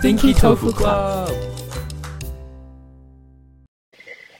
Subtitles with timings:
[0.00, 1.28] Stinky Tofu Club.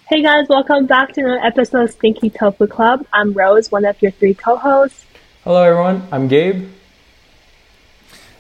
[0.09, 3.05] Hey guys, welcome back to another episode of Stinky Tofu Club.
[3.13, 5.05] I'm Rose, one of your three co-hosts.
[5.45, 6.09] Hello, everyone.
[6.11, 6.67] I'm Gabe.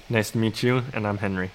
[0.09, 1.51] Nice to meet you, and I'm Henry.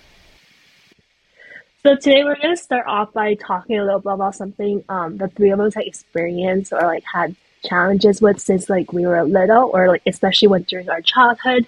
[1.82, 5.29] So today we're gonna start off by talking a little bit about something um, the
[5.29, 9.71] three of us had experienced or like had challenges with since like we were little,
[9.73, 11.66] or like especially when during our childhood.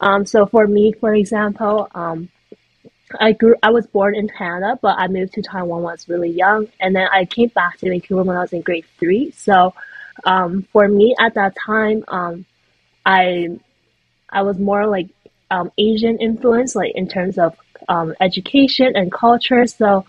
[0.00, 2.30] Um, so for me, for example, um,
[3.20, 3.54] I grew.
[3.62, 6.68] I was born in Canada, but I moved to Taiwan when I was really young,
[6.80, 9.30] and then I came back to Vancouver when I was in grade three.
[9.32, 9.74] So,
[10.24, 12.44] um, for me at that time, um,
[13.06, 13.58] I,
[14.28, 15.08] I was more like
[15.50, 17.56] um, Asian influence, like in terms of
[17.88, 19.66] um, education and culture.
[19.66, 20.04] So,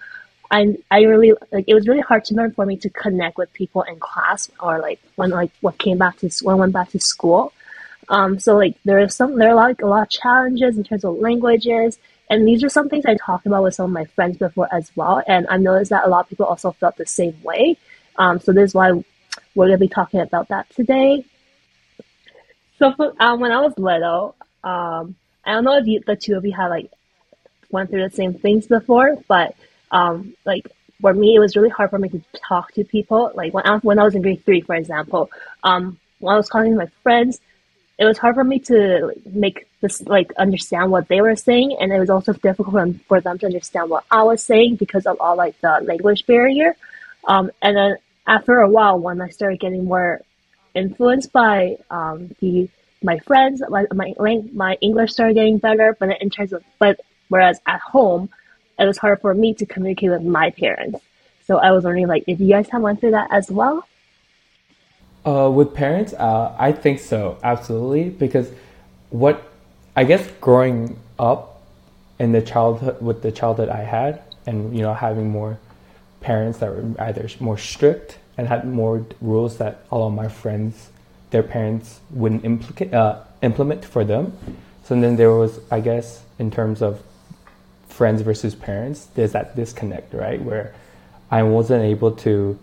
[0.52, 3.54] I I really like it was really hard to learn for me to connect with
[3.54, 6.90] people in class or like when like what came back to when I went back
[6.92, 7.54] to school.
[8.10, 11.06] Um, so like there are some there are like a lot of challenges in terms
[11.06, 12.00] of languages
[12.30, 14.92] and these are some things I talked about with some of my friends before as
[14.96, 15.22] well.
[15.26, 17.78] And I noticed that a lot of people also felt the same way.
[18.18, 18.92] Um, so this is why
[19.56, 21.26] we're going to be talking about that today.
[22.78, 26.36] So for, um, when I was little, um, I don't know if you, the two
[26.36, 26.92] of you have like
[27.72, 29.56] went through the same things before, but
[29.92, 30.68] um, like
[31.02, 33.32] for me, it was really hard for me to talk to people.
[33.34, 35.32] Like when I, when I was in grade three, for example,
[35.64, 37.40] um, when I was calling my friends,
[37.98, 41.92] it was hard for me to make this like understand what they were saying, and
[41.92, 45.06] it was also difficult for them, for them to understand what I was saying because
[45.06, 46.76] of all like the language barrier.
[47.26, 50.22] Um, and then after a while, when I started getting more
[50.74, 52.70] influenced by um, the
[53.02, 55.96] my friends, my my my English started getting better.
[55.98, 57.00] But in terms of but
[57.30, 58.30] whereas at home,
[58.78, 61.00] it was hard for me to communicate with my parents.
[61.46, 63.86] So I was wondering like if you guys have went through that as well.
[65.26, 68.10] Uh, with parents, uh, I think so, absolutely.
[68.10, 68.52] Because
[69.10, 69.49] what
[70.00, 71.62] I guess growing up
[72.20, 75.60] in the childhood with the childhood I had, and you know having more
[76.22, 80.88] parents that were either more strict and had more rules that all of my friends,
[81.32, 84.38] their parents wouldn't uh, implement for them.
[84.86, 87.04] So then there was, I guess, in terms of
[87.90, 90.74] friends versus parents, there's that disconnect, right, where
[91.30, 92.58] I wasn't able to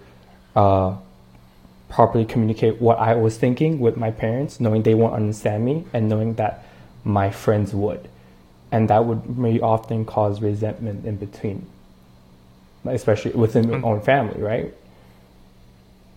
[0.54, 0.96] uh,
[1.90, 6.08] properly communicate what I was thinking with my parents, knowing they won't understand me, and
[6.08, 6.65] knowing that
[7.06, 8.08] my friends would.
[8.72, 11.66] And that would may often cause resentment in between,
[12.84, 14.74] especially within your own family, right?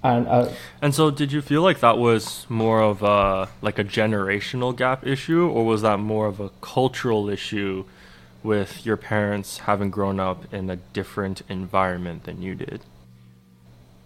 [0.04, 0.50] And uh,
[0.82, 5.06] and so, did you feel like that was more of a like a generational gap
[5.06, 7.86] issue, or was that more of a cultural issue
[8.42, 12.82] with your parents having grown up in a different environment than you did?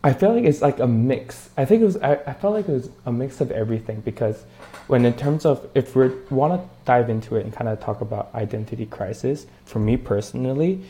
[0.03, 1.49] I feel like it's like a mix.
[1.55, 1.97] I think it was.
[1.97, 4.43] I, I felt like it was a mix of everything because
[4.88, 8.01] when in terms of if we want to dive into it and kind of talk
[8.01, 10.83] about identity crisis, for me personally,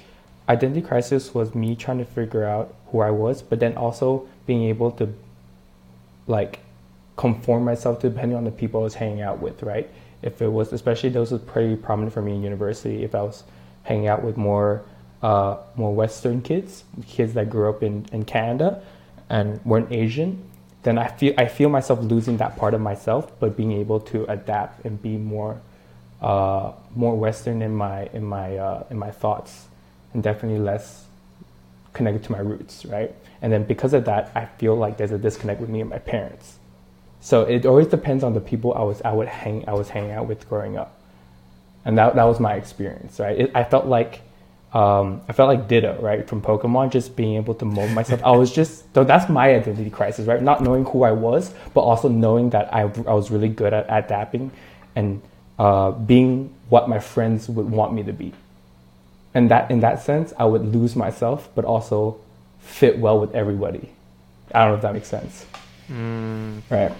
[0.49, 4.63] identity crisis was me trying to figure out who I was, but then also being
[4.63, 5.13] able to
[6.27, 6.59] like
[7.15, 9.89] conform myself to depending on the people I was hanging out with, right?
[10.21, 13.03] If it was, especially those was pretty prominent for me in university.
[13.03, 13.43] If I was
[13.83, 14.83] hanging out with more
[15.21, 18.83] uh, more Western kids, kids that grew up in, in Canada,
[19.29, 20.43] and weren't Asian,
[20.83, 24.25] then I feel I feel myself losing that part of myself, but being able to
[24.31, 25.61] adapt and be more
[26.21, 29.67] uh, more Western in my in my uh, in my thoughts,
[30.13, 31.05] and definitely less
[31.93, 33.13] connected to my roots, right?
[33.41, 35.99] And then because of that, I feel like there's a disconnect with me and my
[35.99, 36.57] parents.
[37.19, 40.11] So it always depends on the people I was I would hang I was hanging
[40.11, 40.99] out with growing up,
[41.85, 43.39] and that that was my experience, right?
[43.39, 44.21] It, I felt like
[44.73, 48.23] um, I felt like Ditto, right, from Pokemon, just being able to mold myself.
[48.23, 50.41] I was just, so that's my identity crisis, right?
[50.41, 53.85] Not knowing who I was, but also knowing that I, I was really good at
[53.87, 54.51] adapting
[54.95, 55.21] and
[55.59, 58.33] uh, being what my friends would want me to be.
[59.35, 62.19] And that, in that sense, I would lose myself, but also
[62.59, 63.89] fit well with everybody.
[64.53, 65.45] I don't know if that makes sense.
[65.91, 66.61] Mm.
[66.69, 66.91] Right.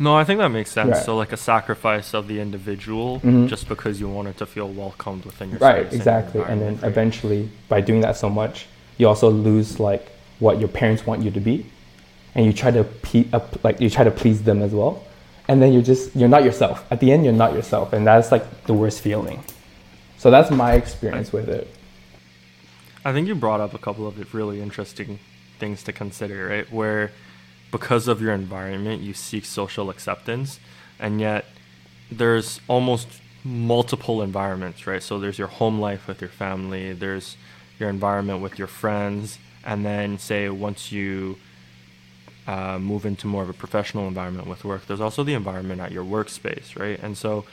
[0.00, 0.92] No, I think that makes sense.
[0.92, 1.04] Right.
[1.04, 3.48] So, like a sacrifice of the individual, mm-hmm.
[3.48, 6.40] just because you wanted to feel welcomed within your right, exactly.
[6.40, 8.66] And then eventually, by doing that so much,
[8.96, 11.66] you also lose like what your parents want you to be,
[12.34, 15.04] and you try to pe- uh, like you try to please them as well,
[15.48, 16.82] and then you're just you're not yourself.
[16.90, 19.44] At the end, you're not yourself, and that's like the worst feeling.
[20.16, 21.68] So that's my experience with it.
[23.04, 25.18] I think you brought up a couple of really interesting
[25.58, 26.72] things to consider, right?
[26.72, 27.12] Where
[27.70, 30.58] because of your environment, you seek social acceptance,
[30.98, 31.44] and yet
[32.10, 33.08] there's almost
[33.44, 35.02] multiple environments, right?
[35.02, 37.36] So there's your home life with your family, there's
[37.78, 41.36] your environment with your friends, and then say once you
[42.46, 45.92] uh, move into more of a professional environment with work, there's also the environment at
[45.92, 46.98] your workspace, right?
[47.02, 47.44] And so,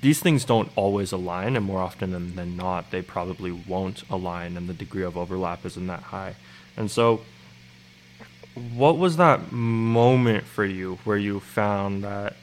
[0.00, 4.56] these things don't always align, and more often than, than not, they probably won't align,
[4.56, 6.36] and the degree of overlap isn't that high.
[6.76, 7.22] And so,
[8.54, 12.36] what was that moment for you where you found that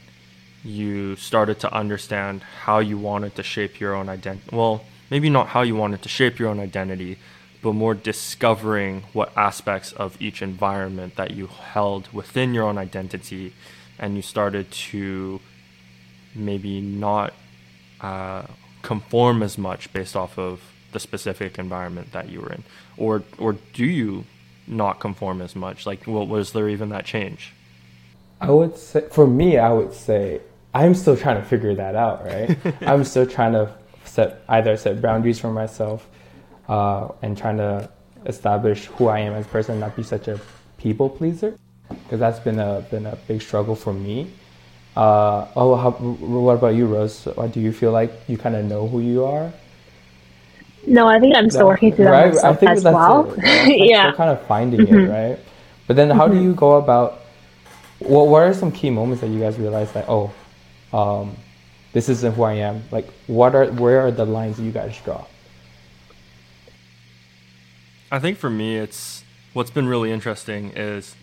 [0.63, 4.55] you started to understand how you wanted to shape your own identity?
[4.55, 7.17] Well, maybe not how you wanted to shape your own identity,
[7.61, 13.53] but more discovering what aspects of each environment that you held within your own identity,
[13.97, 15.39] and you started to
[16.35, 17.33] maybe not
[18.01, 18.43] uh,
[18.81, 20.61] conform as much based off of
[20.91, 22.63] the specific environment that you were in,
[22.97, 24.25] or or do you
[24.71, 25.85] not conform as much?
[25.85, 27.53] Like, what was there even that change?
[28.39, 30.41] I would say, for me, I would say
[30.73, 32.25] I'm still trying to figure that out.
[32.25, 33.71] Right, I'm still trying to
[34.03, 36.07] set either set boundaries for myself,
[36.67, 37.89] uh, and trying to
[38.25, 40.39] establish who I am as a person, not be such a
[40.77, 41.57] people pleaser,
[41.89, 44.31] because that's been a been a big struggle for me.
[44.95, 47.27] Uh, oh, how, what about you, Rose?
[47.51, 49.51] Do you feel like you kind of know who you are?
[50.87, 52.33] No, I think I'm still working through that right?
[52.33, 53.33] myself I think as that's well.
[53.37, 54.95] It, like yeah, kind of finding mm-hmm.
[54.95, 55.39] it, right?
[55.87, 56.37] But then, how mm-hmm.
[56.37, 57.19] do you go about?
[57.99, 60.31] What What are some key moments that you guys realize that oh,
[60.91, 61.35] um,
[61.93, 62.83] this isn't who I am?
[62.91, 65.25] Like, what are where are the lines you guys draw?
[68.11, 69.23] I think for me, it's
[69.53, 71.15] what's been really interesting is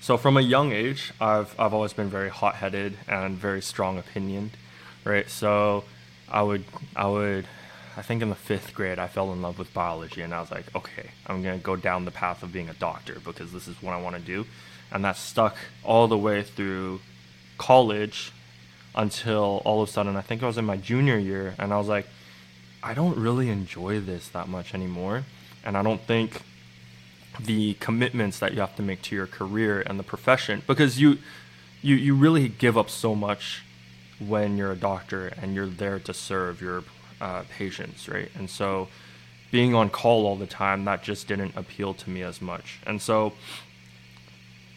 [0.00, 4.50] so from a young age, I've I've always been very hot-headed and very strong opinioned,
[5.04, 5.28] right?
[5.28, 5.84] So
[6.28, 6.64] I would
[6.94, 7.46] I would
[7.96, 10.50] I think in the fifth grade I fell in love with biology and I was
[10.50, 13.82] like, okay, I'm gonna go down the path of being a doctor because this is
[13.82, 14.44] what I want to do,
[14.92, 17.00] and that stuck all the way through
[17.56, 18.32] college
[18.94, 21.78] until all of a sudden I think I was in my junior year and I
[21.78, 22.06] was like,
[22.82, 25.24] I don't really enjoy this that much anymore,
[25.64, 26.42] and I don't think
[27.40, 31.18] the commitments that you have to make to your career and the profession because you
[31.82, 33.62] you you really give up so much
[34.18, 36.82] when you're a doctor and you're there to serve your
[37.20, 38.88] uh, patients right and so
[39.50, 43.00] being on call all the time that just didn't appeal to me as much and
[43.00, 43.32] so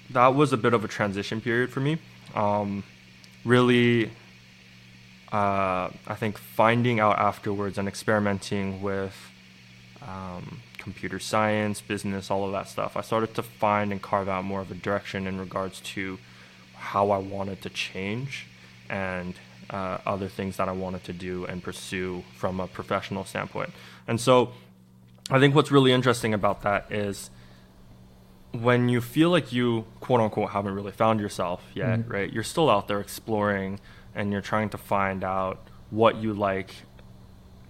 [0.09, 1.97] that was a bit of a transition period for me
[2.35, 2.83] um,
[3.45, 4.11] really
[5.31, 9.15] uh, i think finding out afterwards and experimenting with
[10.01, 12.97] um, computer science, business, all of that stuff.
[12.97, 16.17] I started to find and carve out more of a direction in regards to
[16.73, 18.47] how I wanted to change
[18.89, 19.35] and
[19.69, 23.71] uh, other things that I wanted to do and pursue from a professional standpoint.
[24.07, 24.51] And so
[25.29, 27.29] I think what's really interesting about that is
[28.51, 32.11] when you feel like you quote unquote haven't really found yourself yet, mm-hmm.
[32.11, 32.33] right?
[32.33, 33.79] You're still out there exploring
[34.15, 36.71] and you're trying to find out what you like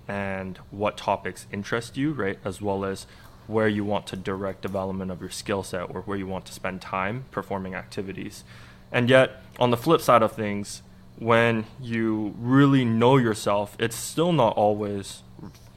[0.07, 2.39] and what topics interest you, right?
[2.43, 3.05] As well as
[3.47, 6.53] where you want to direct development of your skill set or where you want to
[6.53, 8.43] spend time performing activities.
[8.91, 10.81] And yet, on the flip side of things,
[11.19, 15.21] when you really know yourself, it's still not always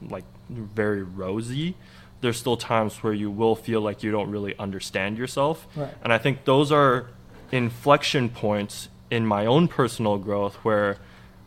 [0.01, 1.75] like very rosy.
[2.21, 5.67] There's still times where you will feel like you don't really understand yourself.
[5.75, 5.93] Right.
[6.03, 7.09] And I think those are
[7.51, 10.99] inflection points in my own personal growth where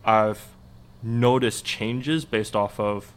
[0.03, 0.45] I've
[1.01, 3.13] noticed changes based off of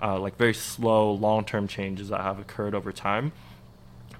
[0.00, 3.32] uh, like very slow long term changes that have occurred over time.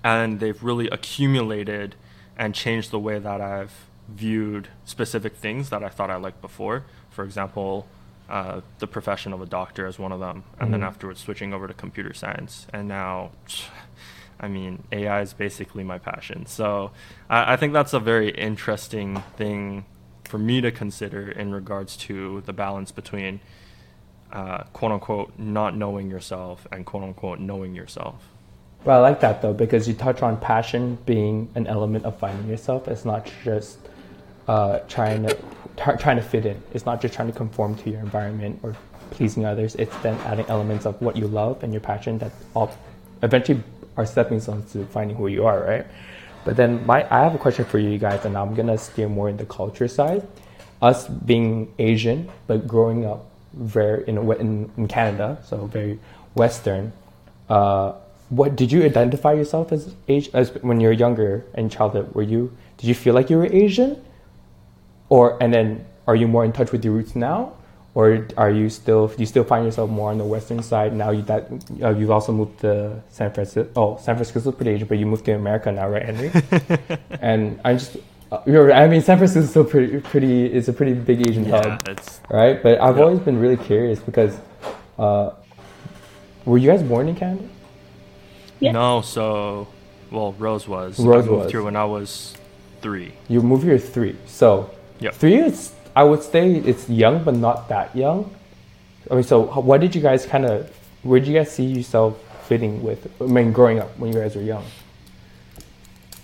[0.02, 1.96] And they've really accumulated
[2.38, 6.84] and changed the way that I've viewed specific things that I thought I liked before.
[7.10, 7.86] For example,
[8.28, 10.72] uh, the profession of a doctor as one of them, and mm-hmm.
[10.72, 12.66] then afterwards switching over to computer science.
[12.72, 13.30] And now,
[14.40, 16.46] I mean, AI is basically my passion.
[16.46, 16.92] So
[17.28, 19.84] I, I think that's a very interesting thing
[20.24, 23.40] for me to consider in regards to the balance between
[24.32, 28.28] uh, quote unquote not knowing yourself and quote unquote knowing yourself.
[28.84, 32.48] Well, I like that though because you touch on passion being an element of finding
[32.48, 32.88] yourself.
[32.88, 33.78] It's not just
[34.48, 35.36] uh, trying to
[35.76, 36.60] trying to fit in.
[36.72, 38.74] It's not just trying to conform to your environment or
[39.10, 39.74] pleasing others.
[39.76, 42.74] It's then adding elements of what you love and your passion that all
[43.22, 43.62] eventually
[43.96, 45.86] are stepping stones to finding who you are, right?
[46.44, 49.28] But then my I have a question for you guys, and I'm gonna steer more
[49.28, 50.26] in the culture side.
[50.80, 55.98] Us being Asian, but growing up very in in, in Canada, so very
[56.34, 56.92] Western.
[57.48, 57.92] Uh,
[58.30, 62.14] what did you identify yourself as Asian as when you were younger in childhood?
[62.14, 64.00] Were you did you feel like you were Asian,
[65.08, 67.52] or and then are you more in touch with your roots now,
[67.98, 71.10] or are you still do you still find yourself more on the western side now
[71.10, 71.50] you, that
[71.82, 75.24] uh, you've also moved to san francisco oh san francisco's pretty asian but you moved
[75.24, 76.30] to america now right henry
[77.20, 77.96] and i just
[78.30, 80.44] uh, I mean, San Francisco is still pretty, pretty.
[80.44, 82.62] It's a pretty big Asian yeah, hub, right?
[82.62, 84.36] But I've always been really curious because,
[84.98, 85.30] uh,
[86.44, 87.48] were you guys born in Canada?
[88.60, 88.72] Yeah.
[88.72, 89.66] No, so,
[90.10, 90.98] well, Rose was.
[90.98, 91.52] Rose I moved was.
[91.52, 92.34] here when I was
[92.82, 93.14] three.
[93.28, 95.14] You moved here three, so yep.
[95.14, 98.30] three is I would say it's young, but not that young.
[99.10, 100.70] I mean, so what did you guys kind of?
[101.02, 103.10] Where did you guys see yourself fitting with?
[103.20, 104.64] I mean, growing up when you guys were young.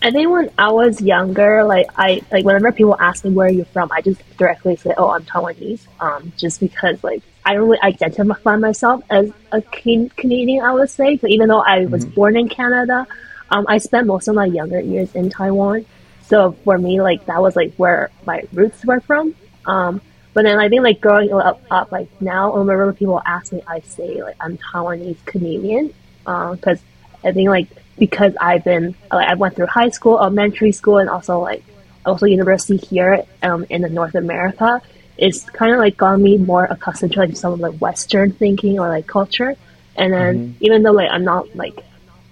[0.03, 3.65] I think when I was younger, like I like whenever people ask me where you're
[3.65, 8.57] from, I just directly say, "Oh, I'm Taiwanese." Um, just because like I really identify
[8.57, 11.17] myself as a Canadian, I would say.
[11.17, 13.07] But even though I was born in Canada,
[13.51, 15.87] um, I spent most of my younger years in Taiwan.
[16.27, 19.35] So for me, like that was like where my roots were from.
[19.67, 20.01] Um,
[20.33, 23.81] but then I think like growing up, up like now, whenever people ask me, I
[23.81, 26.81] say like I'm Taiwanese Canadian, because
[27.23, 31.09] I think like because I've been like I went through high school, elementary school, and
[31.09, 31.63] also like
[32.05, 34.83] also university here um, in the North America.
[35.17, 38.81] It's kind of like got me more accustomed to like some of the Western thinking
[38.81, 39.55] or like culture.
[39.97, 41.79] And then even though like I'm not like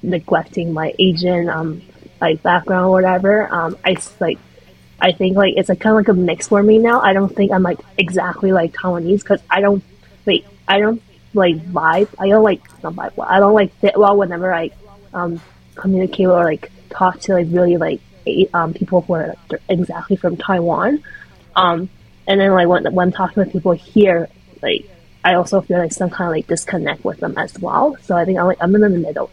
[0.03, 1.81] neglecting my Asian um
[2.23, 4.39] like background or whatever, um I like
[5.01, 7.01] I think like it's like kind of like a mix for me now.
[7.01, 9.83] I don't think I'm like exactly like Taiwanese because I don't
[10.25, 11.03] wait I don't
[11.35, 12.09] like vibe.
[12.19, 13.17] I don't like not vibe.
[13.17, 14.71] well, I don't like fit well whenever I
[15.13, 15.41] um
[15.75, 18.01] communicate or like talk to like really like
[18.55, 21.03] um people who are like, exactly from Taiwan.
[21.57, 21.91] Um
[22.29, 24.29] and then like when when talking with people here,
[24.63, 24.89] like
[25.25, 27.97] I also feel like some kind of like disconnect with them as well.
[28.03, 29.31] So I think I'm like I'm in the middle.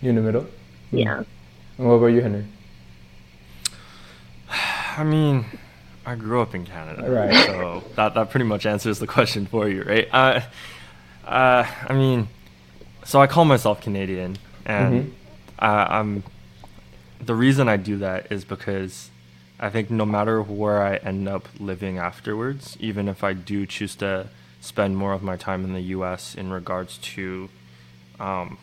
[0.00, 0.46] You're in the middle.
[0.90, 1.22] Yeah.
[1.78, 2.44] And what about you, Henry?
[4.96, 5.44] I mean,
[6.04, 7.34] I grew up in Canada, Right.
[7.46, 10.08] So that that pretty much answers the question for you, right?
[10.12, 10.40] Uh,
[11.26, 12.28] uh, I mean,
[13.04, 15.10] so I call myself Canadian, and Mhm.
[15.58, 16.22] uh, I'm.
[17.20, 19.10] The reason I do that is because
[19.58, 23.96] I think no matter where I end up living afterwards, even if I do choose
[23.96, 24.28] to
[24.60, 26.34] spend more of my time in the U.S.
[26.34, 27.48] in regards to
[28.20, 28.58] um,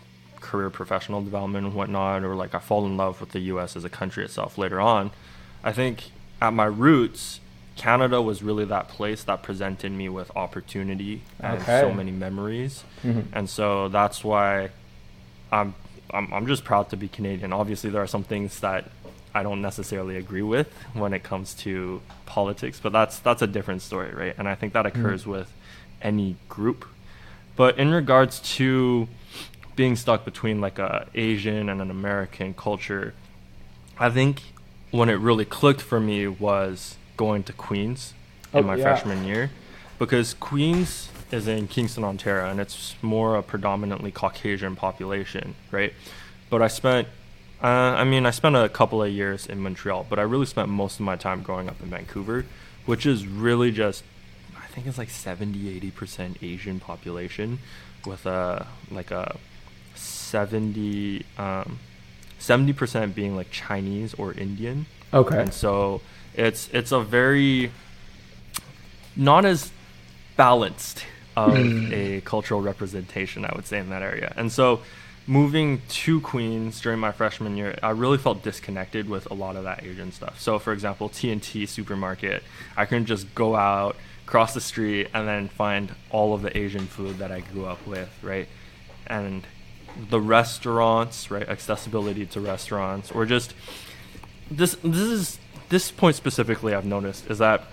[0.54, 3.84] career professional development and whatnot, or like I fall in love with the US as
[3.84, 5.10] a country itself later on,
[5.64, 7.40] I think at my roots,
[7.76, 12.84] Canada was really that place that presented me with opportunity and so many memories.
[13.04, 13.24] Mhm.
[13.34, 14.70] And so that's why
[15.52, 15.74] I'm,
[16.12, 17.52] I'm I'm just proud to be Canadian.
[17.52, 18.82] Obviously there are some things that
[19.34, 23.82] I don't necessarily agree with when it comes to politics, but that's that's a different
[23.82, 24.36] story, right?
[24.38, 25.50] And I think that occurs with
[26.12, 26.86] any group.
[27.56, 29.08] But in regards to
[29.76, 33.14] being stuck between like a Asian and an American culture,
[34.00, 34.42] I think
[34.92, 38.14] when it really clicked for me was going to Queen's
[38.54, 38.84] in Oh, my yeah.
[38.84, 39.50] freshman year
[40.00, 45.94] because Queen's is in Kingston, Ontario, and it's more a predominantly Caucasian population, right?
[46.52, 47.08] But I spent,
[47.64, 50.70] uh, I mean, I spent a couple of years in Montreal, but I really spent
[50.70, 52.46] most of my time growing up in Vancouver,
[52.86, 54.04] which is really just,
[54.56, 57.58] I think it's like 70, 80% Asian population
[58.06, 59.38] with a, like a
[60.34, 61.78] 70, um,
[62.40, 64.88] 70% being like Chinese or Indian.
[65.14, 65.40] Okay.
[65.40, 66.02] And so
[66.34, 67.72] it's it's a very
[69.16, 69.72] not as
[70.36, 71.06] balanced
[71.38, 71.56] of
[71.94, 74.34] a cultural representation, I would say, in that area.
[74.36, 74.82] And so
[75.28, 79.66] moving to Queen's during my freshman year, I really felt disconnected with a lot of
[79.66, 80.42] that Asian stuff.
[80.42, 82.42] So for example, T&T supermarket,
[82.76, 86.88] I couldn't just go out, cross the street, and then find all of the Asian
[86.88, 88.48] food that I grew up with, right?
[89.06, 89.46] And
[90.10, 91.48] the restaurants, right?
[91.48, 93.54] Accessibility to restaurants, or just
[94.50, 97.64] this this is this point specifically I've noticed is that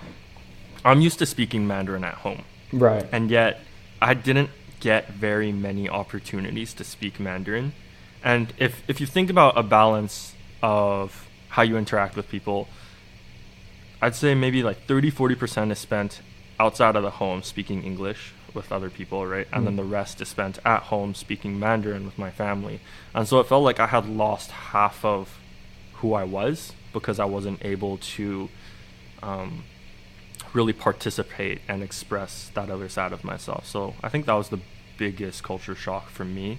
[0.85, 3.07] I'm used to speaking Mandarin at home, right.
[3.13, 3.61] and yet
[4.01, 4.51] I didn't
[4.81, 7.73] get very many opportunities to speak Mandarin.
[8.25, 12.69] And if if you think about a balance of how you interact with people,
[14.01, 16.21] I'd say maybe like 30 40% is spent
[16.59, 19.47] outside of the home speaking English with other people, right?
[19.53, 22.81] And then the rest is spent at home speaking Mandarin with my family.
[23.15, 25.39] And so it felt like I had lost half of
[25.95, 28.49] who I was because I wasn't able to
[29.23, 29.65] um,
[30.53, 33.67] really participate and express that other side of myself.
[33.67, 34.61] So I think that was the
[34.99, 36.59] biggest culture shock for me.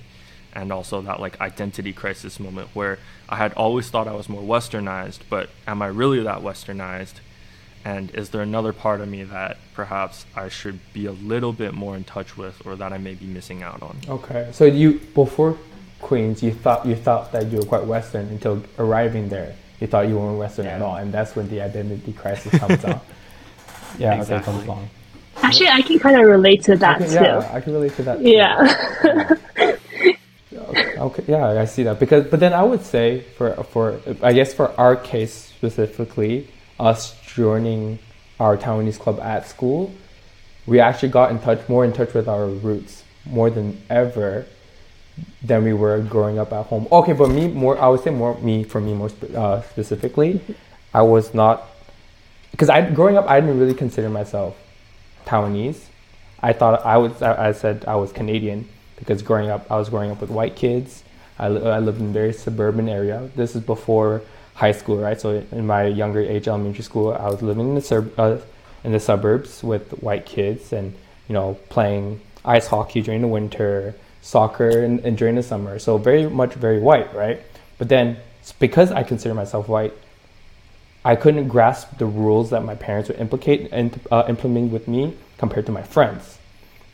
[0.53, 4.41] And also that like identity crisis moment where I had always thought I was more
[4.41, 7.15] westernized, but am I really that westernized?
[7.83, 11.73] And is there another part of me that perhaps I should be a little bit
[11.73, 13.97] more in touch with or that I may be missing out on?
[14.07, 14.49] Okay.
[14.51, 15.57] So you before
[15.99, 19.55] Queen's, you thought you thought that you were quite Western until arriving there.
[19.79, 23.05] You thought you weren't Western at all, and that's when the identity crisis comes up.
[23.99, 24.53] Yeah, okay, Exactly.
[24.53, 24.89] comes along.
[25.43, 27.15] Actually, I can kind of relate to that Okay, too.
[27.15, 28.19] yeah, I can relate to that.
[28.19, 28.29] too.
[28.29, 29.75] Yeah.
[30.97, 34.53] Okay, yeah, I see that because, but then I would say for for I guess
[34.53, 36.47] for our case specifically,
[36.79, 37.99] us joining
[38.39, 39.93] our Taiwanese club at school,
[40.65, 44.45] we actually got in touch more in touch with our roots more than ever
[45.41, 46.87] than we were growing up at home.
[46.91, 50.41] Okay, but me more, I would say more me for me more uh, specifically,
[50.93, 51.67] I was not
[52.51, 54.57] because I growing up I didn't really consider myself
[55.25, 55.85] Taiwanese.
[56.41, 59.89] I thought I was I, I said I was Canadian because growing up I was
[59.89, 61.03] growing up with white kids.
[61.39, 63.29] I, I lived in a very suburban area.
[63.35, 64.21] This is before
[64.61, 65.19] high school, right?
[65.19, 68.37] So in my younger age, elementary school, I was living in the sur- uh,
[68.83, 70.93] in the suburbs with white kids, and
[71.27, 75.79] you know playing ice hockey during the winter, soccer, and, and during the summer.
[75.79, 77.41] So very much very white, right?
[77.79, 78.17] But then
[78.59, 79.93] because I consider myself white,
[81.03, 85.17] I couldn't grasp the rules that my parents would implicate and uh, implement with me
[85.39, 86.37] compared to my friends,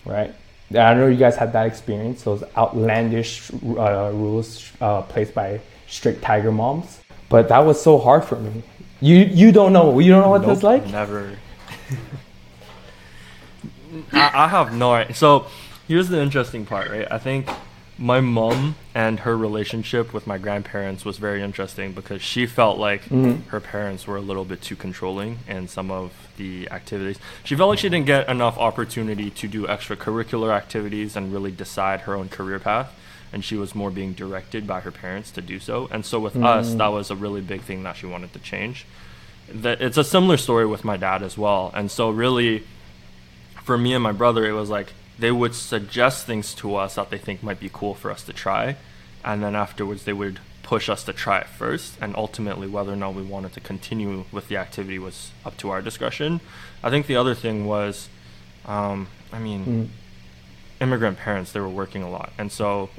[0.05, 0.33] right?
[0.71, 5.59] I don't know you guys had that experience, those outlandish uh, rules uh, placed by
[5.87, 6.99] strict tiger moms.
[7.29, 8.63] But that was so hard for me.
[9.01, 10.87] You you don't know you don't know what Nope, that's like.
[10.87, 11.37] Never.
[14.11, 15.15] I, I have no idea.
[15.15, 15.47] So
[15.87, 17.07] here's the interesting part, right?
[17.09, 17.47] I think
[17.99, 23.05] my mom and her relationship with my grandparents was very interesting because she felt like
[23.05, 23.49] Mm-hmm.
[23.49, 27.17] her parents were a little bit too controlling in some of the activities.
[27.43, 32.01] She felt like she didn't get enough opportunity to do extracurricular activities and really decide
[32.01, 32.93] her own career path.
[33.33, 35.87] And she was more being directed by her parents to do so.
[35.91, 36.77] And so with us, Mm.
[36.77, 38.85] that was a really big thing that she wanted to change.
[39.53, 41.71] That it's a similar story with my dad as well.
[41.75, 42.63] And so really
[43.63, 47.09] for me and my brother, it was like they would suggest things to us that
[47.09, 48.75] they think might be cool for us to try,
[49.25, 52.95] and then afterwards they would push us to try it first, and ultimately whether or
[52.95, 56.39] not we wanted to continue with the activity was up to our discretion.
[56.83, 58.09] I think the other thing was,
[58.65, 59.87] um, I mean, Mm.
[60.81, 62.89] immigrant parents they were working a lot, and so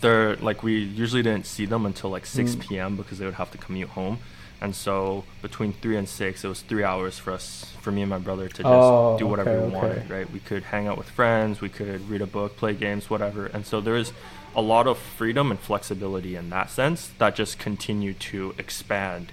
[0.00, 2.60] they're like we usually didn't see them until like 6 Mm.
[2.60, 2.96] p.m.
[2.96, 4.18] because they would have to commute home.
[4.60, 8.10] And so between three and six, it was three hours for us, for me and
[8.10, 9.76] my brother, to just Oh, do whatever okay, we okay.
[9.76, 10.10] wanted.
[10.10, 10.28] Right?
[10.32, 13.46] We could hang out with friends, we could read a book, play games, whatever.
[13.46, 14.12] And so there is
[14.56, 19.30] a lot of freedom and flexibility in that sense that just continued to expand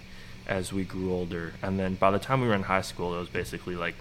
[0.47, 1.53] as we grew older.
[1.63, 3.95] And then by the time we were in high school, it was basically like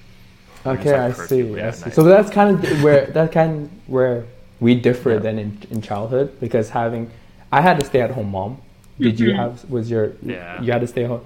[0.66, 1.60] Okay, I see.
[1.60, 1.90] I see.
[1.90, 4.24] So that's kind of where that kind of where
[4.64, 5.24] we differ Yeah.
[5.26, 7.02] than in, in childhood because having
[7.58, 8.52] I had a stay at home mom.
[9.06, 9.36] Did you Mhm.
[9.42, 10.62] have was your Yeah.
[10.64, 11.24] you had to stay at home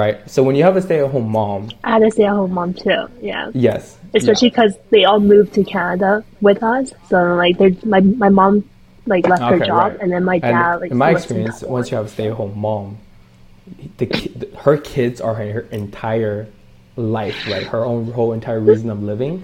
[0.00, 0.16] right?
[0.34, 2.52] So when you have a stay at home mom, I had a stay at home
[2.58, 3.02] mom too.
[3.30, 3.50] Yeah.
[3.68, 3.82] yes,
[4.18, 6.12] Especially because they all moved to Canada
[6.46, 6.86] with us.
[7.10, 8.54] So like they're my my mom
[9.12, 10.00] like left her job right.
[10.02, 12.14] and then my And dad like in my lives in experience, once you have a
[12.16, 12.86] stay-at-home mom,
[14.00, 16.38] the, ki- the her kids are her entire
[17.18, 17.66] life, right?
[17.74, 19.34] Her own whole entire reason of living.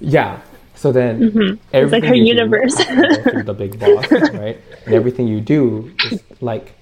[0.00, 0.32] Yeah.
[0.78, 1.58] So then, Mm-hmm.
[1.74, 2.78] It's like her do, universe.
[2.78, 4.06] you the big boss,
[4.38, 4.56] right?
[4.86, 6.72] And everything you do is like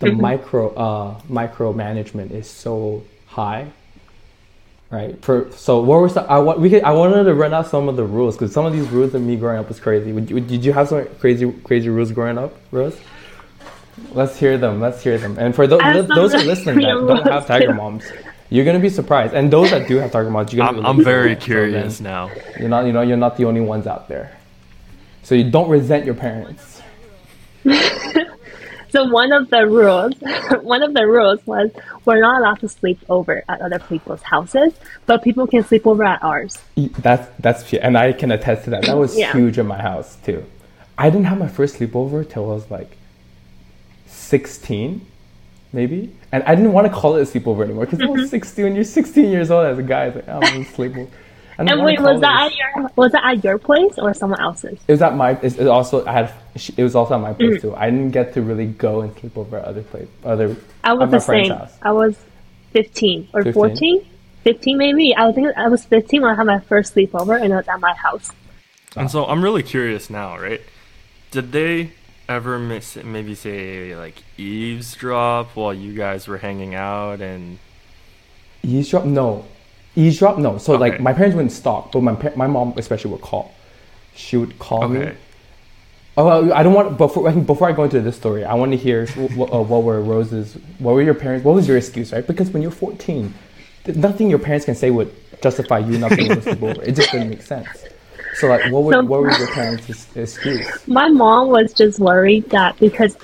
[0.00, 0.20] the Mm-hmm.
[0.20, 3.68] micro uh micromanagement is so high
[4.90, 7.66] right for so what was the, I want we could I wanted to run out
[7.68, 10.10] some of the rules because some of these rules of me growing up was crazy
[10.12, 12.96] Would you, did you have some crazy crazy rules growing up Rose
[14.12, 17.26] let's hear them let's hear them and for those those who really listening that don't
[17.28, 18.04] have tiger moms
[18.50, 21.00] you're gonna be surprised and those that do have tiger moms you're gonna I'm, be
[21.00, 21.42] I'm very surprised.
[21.42, 22.30] So curious then now.
[22.58, 24.36] you're not you know you're not the only ones out there
[25.22, 26.82] so you don't resent your parents
[28.92, 30.14] So one of the rules,
[30.62, 31.70] one of the rules was
[32.04, 34.72] we're not allowed to sleep over at other people's houses,
[35.06, 36.58] but people can sleep over at ours.
[36.76, 38.82] That's that's and I can attest to that.
[38.86, 39.30] That was Yeah.
[39.32, 40.44] huge in my house too.
[40.98, 42.96] I didn't have my first sleepover till I was like
[44.06, 45.06] sixteen,
[45.72, 48.64] maybe, and I didn't want to call it a sleepover anymore because I was sixteen.
[48.66, 51.08] When you're sixteen years old as a guy, it's like oh, I'm gonna sleepover.
[51.58, 54.78] And wait, was that a- at your was that at your place or someone else's?
[54.88, 55.32] It was at my.
[55.42, 56.32] It also I had.
[56.76, 57.36] It was also at my Mm.
[57.36, 57.74] place too.
[57.76, 60.56] I didn't get to really go and sleep over at other place, other.
[60.82, 61.58] I was at my the friend's same.
[61.58, 61.76] house.
[61.82, 62.16] I was
[62.72, 63.52] fifteen or 15?
[63.52, 64.06] 14?
[64.44, 65.14] 15 maybe.
[65.14, 67.78] I think I was fifteen when I had my first sleepover, and it was at
[67.80, 68.30] my house.
[68.96, 70.62] And so I'm really curious now, right?
[71.30, 71.90] Did they
[72.30, 77.58] ever miss, maybe say like eavesdrop while you guys were hanging out and
[78.62, 79.04] Eavesdrop?
[79.04, 79.44] No.
[79.96, 80.38] Eavesdrop?
[80.38, 80.58] No.
[80.58, 83.52] So like my parents wouldn't stalk, but my pa- my mom especially would call.
[84.14, 85.12] She would call me.
[86.16, 88.76] Oh, I don't want before I before I go into this story, I want to
[88.78, 92.26] hear what, uh, what were Rose's, what were your parents, what was your excuse, right?
[92.26, 93.32] Because when you're 14,
[93.94, 95.12] nothing your parents can say would
[95.42, 96.82] justify you not being able to sleep over.
[96.82, 97.68] It just didn't make sense.
[98.40, 100.66] So like, what would, So- what was your parents' excuse?
[100.88, 103.16] My mom was just worried that because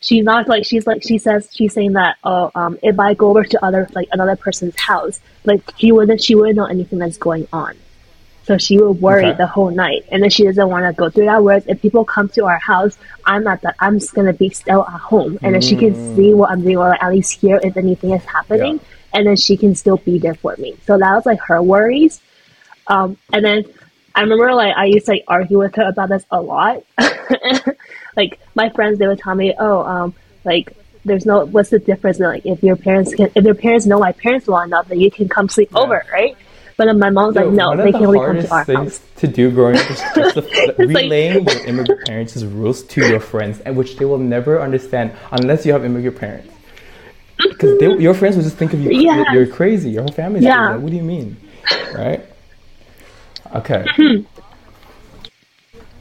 [0.00, 3.28] she's not like she's like she says she's saying that oh um if I go
[3.30, 7.18] over to other like another person's house like she wouldn't she wouldn't know anything that's
[7.18, 7.76] going on.
[8.44, 9.36] So she would worry Okay.
[9.36, 11.44] the whole night, and then she doesn't want to go through that.
[11.44, 14.82] Whereas if people come to our house, I'm at the I'm just gonna be still
[14.88, 17.76] at home, and then she can see what I'm doing, or at least hear if
[17.76, 19.18] anything is happening, Yeah.
[19.18, 20.76] and then she can still be there for me.
[20.86, 22.20] So that was like her worries.
[22.88, 23.64] Um, and then
[24.14, 26.82] I remember like I used to like argue with her about this a lot.
[28.16, 32.18] like my friends, they would tell me, "Oh, um, like there's no what's the difference
[32.18, 35.10] like if your parents can if your parents know my parents well enough that you
[35.10, 35.78] can come sleep Yeah.
[35.80, 36.36] over right
[36.76, 38.48] but then my mom's Yo, like no one they of can the only come hardest
[38.48, 42.04] to our things house to do growing up is just the, like- relaying your immigrant
[42.06, 46.18] parents' rules to your friends, and which they will never understand unless you have immigrant
[46.18, 46.52] parents.
[47.48, 49.24] Because your friends will just think of you, Yeah.
[49.32, 49.88] you're crazy.
[49.88, 50.56] Your whole family's Yeah.
[50.56, 50.72] crazy.
[50.74, 51.36] Like, what do you mean?
[51.94, 52.26] Right?
[53.54, 53.84] Okay.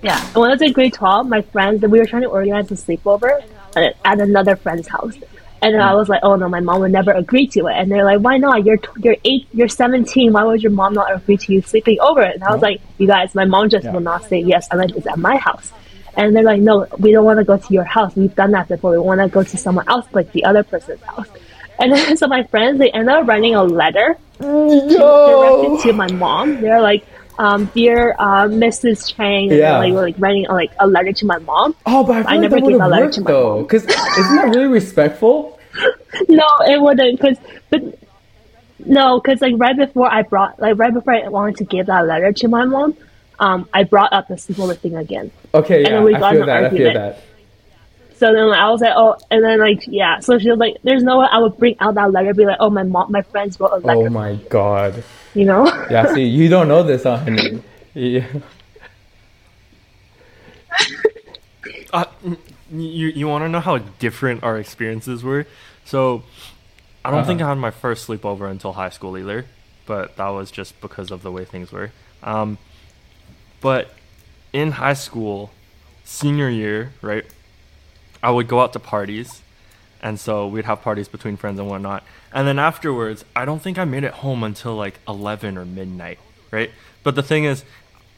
[0.01, 2.75] yeah when I was in grade 12 my friends we were trying to organize a
[2.75, 3.43] sleepover
[3.75, 5.15] at, at another friend's house
[5.61, 7.91] and then I was like, "Oh no, my mom would never agree to it." And
[7.91, 8.65] they're like, "Why not?
[8.65, 10.31] You're tw- you're eight, you're seventeen.
[10.31, 13.07] Why would your mom not agree to you sleeping over?" And I was like, "You
[13.07, 13.91] guys, my mom just Yeah.
[13.91, 15.71] will not say yes unless it's at my house."
[16.15, 18.15] And they're like, "No, we don't want to go to your house.
[18.15, 18.91] We've done that before.
[18.91, 21.27] We want to go to someone else, like the other person's house."
[21.77, 26.61] And then so my friends they ended up writing a letter directed to my mom.
[26.61, 27.05] They're like,
[27.39, 29.15] um, "Dear uh, Mrs.
[29.15, 29.79] Chang," and Yeah.
[29.79, 31.75] like, like writing like a letter to my mom.
[31.87, 33.55] Oh, but I, feel I like never that gave a letter worked to my though.
[33.55, 33.63] mom.
[33.63, 35.57] Because isn't that really respectful?
[36.27, 37.37] No, it wouldn't, cause
[37.69, 37.81] but
[38.85, 42.05] no, cause like right before I brought like right before I wanted to give that
[42.07, 42.95] letter to my mom,
[43.39, 45.31] um, I brought up the sleepover thing again.
[45.53, 46.63] Okay, yeah, then we I got feel in that.
[46.63, 47.21] an I feel that.
[48.15, 51.03] So then I was like, oh, and then like yeah, so she was like, there's
[51.03, 53.59] no way I would bring out that letter, be like, oh, my mom, my friends
[53.59, 55.03] wrote a letter, Oh my god.
[55.33, 55.65] You know?
[55.87, 57.63] Yeah, see, you don't know this, huh, Henry?
[57.93, 58.27] Yeah.
[61.91, 62.05] Uh,
[62.71, 65.45] you you want to know how different our experiences were?
[65.85, 66.23] So,
[67.03, 67.49] I don't think I Uh-huh.
[67.49, 69.45] had my first sleepover until high school either,
[69.85, 71.91] but that was just because of the way things were.
[72.23, 72.57] Um,
[73.61, 73.93] but
[74.53, 75.51] in high school,
[76.03, 77.25] senior year, right?
[78.21, 79.41] I would go out to parties,
[80.01, 82.03] and so we'd have parties between friends and whatnot.
[82.33, 86.19] And then afterwards, I don't think I made it home until like eleven or midnight,
[86.51, 86.71] right?
[87.03, 87.63] But the thing is,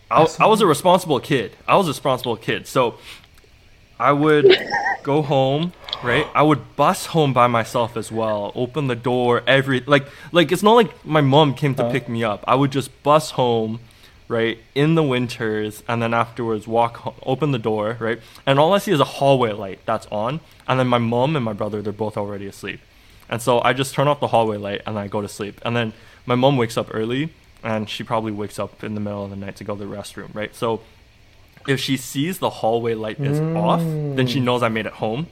[0.09, 1.55] I, I was a responsible kid.
[1.67, 2.95] I was a responsible kid, so
[3.99, 4.57] I would
[5.03, 6.27] go home, right?
[6.33, 8.51] I would bus home by myself as well.
[8.55, 11.91] Open the door, every like like it's not like my mom came to uh-huh.
[11.91, 12.43] pick me up.
[12.47, 13.79] I would just bus home,
[14.31, 18.73] right, in the winters, and then afterwards walk, ho- open the door, right, and all
[18.73, 21.81] I see is a hallway light that's on, and then my mom and my brother
[21.81, 22.79] they're both already asleep,
[23.29, 25.75] and so I just turn off the hallway light and I go to sleep, and
[25.75, 25.93] then
[26.25, 29.35] my mom wakes up early, and she probably wakes up in the middle of the
[29.35, 30.81] night to go to the restroom, right, so
[31.67, 34.45] if she sees the hallway light is off, then she mm.
[34.45, 35.27] knows I made it home,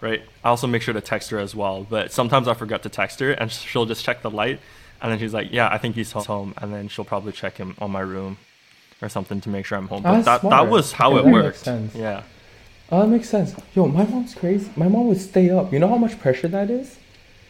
[0.00, 0.22] right?
[0.44, 3.20] I also make sure to text her as well, but sometimes I forget to text
[3.20, 4.60] her and she'll just check the light
[5.02, 7.74] and then she's like, "Yeah, I think he's home." And then she'll probably check him
[7.80, 8.38] on my room
[9.02, 10.02] or something to make sure I'm home.
[10.02, 10.52] But That's that smart.
[10.66, 11.58] that was how Okay, it that makes worked.
[11.58, 11.94] sense.
[11.94, 12.22] Yeah.
[12.90, 13.54] Oh, that makes sense.
[13.74, 14.70] Yo, my mom's crazy.
[14.76, 15.72] My mom would stay up.
[15.72, 16.98] You know how much pressure that is?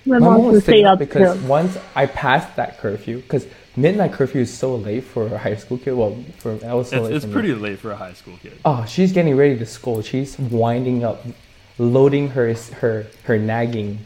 [0.07, 1.47] My, mom would stay up because too.
[1.47, 5.79] once I passed that curfew, because midnight curfew is so late for a high school
[5.79, 5.93] kid.
[5.95, 7.33] Well, for I was so It's, late it's for me.
[7.35, 8.55] pretty late for a high school kid.
[8.65, 10.01] Oh, she's getting ready to school.
[10.03, 11.25] She's winding up,
[11.79, 13.99] loading her her her nagging.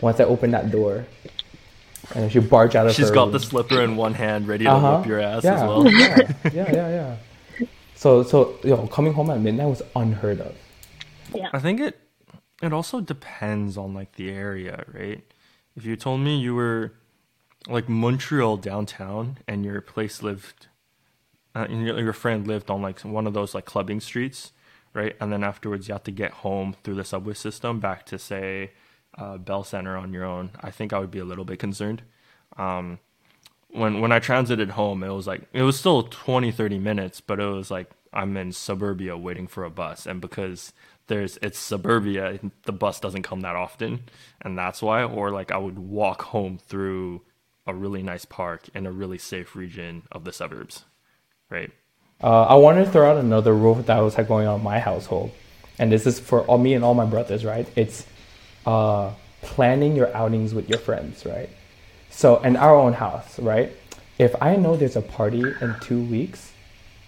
[0.00, 1.06] Once I open that door,
[2.14, 3.32] and then she barge out of She's her got room.
[3.32, 4.98] the slipper in one hand, ready to Uh-huh.
[4.98, 5.90] whip your ass yeah, as well.
[5.90, 7.16] yeah, yeah, yeah,
[7.60, 7.66] yeah.
[7.94, 10.54] So, so yo, coming home at midnight was unheard of.
[11.34, 11.48] Yeah.
[11.52, 11.98] I think it
[12.62, 15.22] it also depends on like the area, right?
[15.76, 16.92] If you told me you were
[17.68, 20.68] like Montreal downtown and your place lived
[21.54, 24.52] uh, and your, your friend lived on like one of those like clubbing streets,
[24.94, 25.16] right?
[25.20, 28.70] And then afterwards you have to get home through the subway system back to say
[29.18, 30.50] uh, Bell Center on your own.
[30.60, 32.02] I think I would be a little bit concerned.
[32.56, 32.98] Um,
[33.70, 37.40] when when I transited home, it was like it was still 20 30 minutes, but
[37.40, 40.72] it was like I'm in suburbia waiting for a bus and because
[41.08, 44.04] there's it's suburbia, the bus doesn't come that often
[44.40, 47.22] and that's why or like I would walk home through
[47.66, 50.84] a really nice park in a really safe region of the suburbs.
[51.50, 51.70] Right?
[52.22, 54.78] Uh, I wanted to throw out another rule that was like going on in my
[54.78, 55.32] household,
[55.78, 57.68] and this is for all me and all my brothers, right?
[57.76, 58.06] It's
[58.66, 61.48] uh, planning your outings with your friends, right?
[62.10, 63.72] So in our own house, right?
[64.18, 66.52] If I know there's a party in two weeks,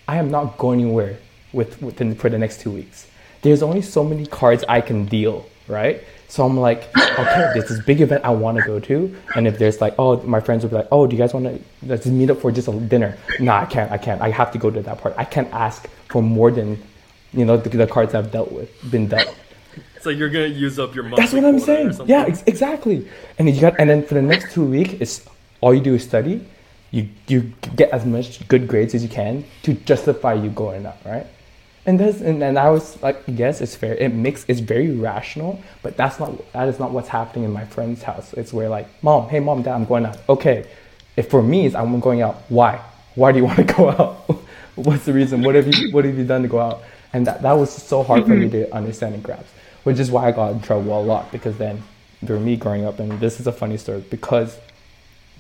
[0.07, 1.19] I am not going anywhere
[1.53, 3.07] with within for the next two weeks.
[3.43, 6.03] There's only so many cards I can deal, right?
[6.29, 9.59] So I'm like, okay, there's this big event I want to go to, and if
[9.59, 12.07] there's like, oh, my friends will be like, oh, do you guys want to let's
[12.07, 13.17] meet up for just a dinner?
[13.41, 14.21] Nah, I can't, I can't.
[14.21, 15.15] I have to go to that part.
[15.17, 16.83] I can't ask for more than,
[17.33, 19.35] you know, the, the cards I've dealt with, been dealt.
[20.03, 21.17] So you're gonna use up your money.
[21.17, 21.93] That's what I'm saying.
[22.07, 23.09] Yeah, ex- exactly.
[23.39, 25.27] And then you got, and then for the next two weeks, it's
[25.61, 26.47] all you do is study.
[26.91, 30.99] You you get as much good grades as you can to justify you going out,
[31.05, 31.27] right?
[31.85, 33.95] And that's and, and I was like, yes, it's fair.
[33.95, 37.65] It makes it's very rational, but that's not that is not what's happening in my
[37.65, 38.33] friend's house.
[38.35, 40.19] It's where like, mom, hey, mom, dad, I'm going out.
[40.29, 40.67] Okay,
[41.17, 42.43] if for me, it's I'm going out.
[42.49, 42.81] Why?
[43.15, 44.15] Why do you want to go out?
[44.77, 45.43] What's the reason?
[45.43, 46.83] What have you What have you done to go out?
[47.13, 48.71] And that that was so hard for me mm-hmm.
[48.71, 49.47] to understand and grasp.
[49.89, 51.83] Which is why I got in trouble a lot because then
[52.27, 54.59] through me growing up, and this is a funny story because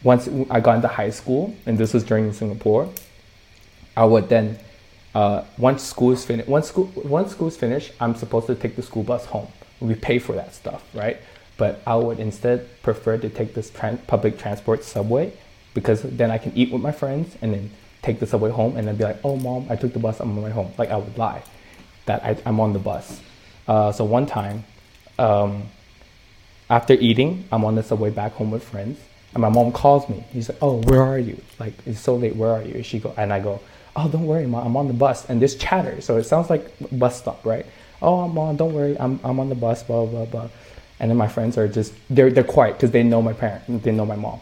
[0.02, 2.88] once I got into high school, and this was during Singapore,
[3.94, 4.58] I would then
[5.14, 8.74] uh, once school is finished, once school once school is finished, I'm supposed to take
[8.74, 9.48] the school bus home.
[9.80, 11.18] We pay for that stuff, right?
[11.58, 13.70] But I would instead prefer to take this
[14.06, 15.34] public transport subway
[15.74, 18.88] because then I can eat with my friends and then take the subway home and
[18.88, 20.72] then be like, oh mom, I took the bus, I'm on my way home.
[20.78, 21.42] Like I would lie
[22.06, 23.20] that I, am on the bus.
[23.68, 24.64] Uh, so one time,
[25.18, 25.64] um,
[26.70, 28.98] after eating, I'm on the subway back home with friends,
[29.34, 30.24] and my mom calls me.
[30.32, 31.40] She's like, "Oh, where are you?
[31.58, 32.34] Like it's so late.
[32.34, 33.60] Where are you?" She go, and I go,
[33.94, 34.66] "Oh, don't worry, mom.
[34.66, 37.66] I'm on the bus." And this chatter, so it sounds like bus stop, right?
[38.00, 38.96] Oh, mom, don't worry.
[38.98, 39.82] I'm I'm on the bus.
[39.82, 40.48] Blah blah blah.
[41.00, 43.92] And then my friends are just they're they're quiet because they know my parent, they
[43.92, 44.40] know my mom.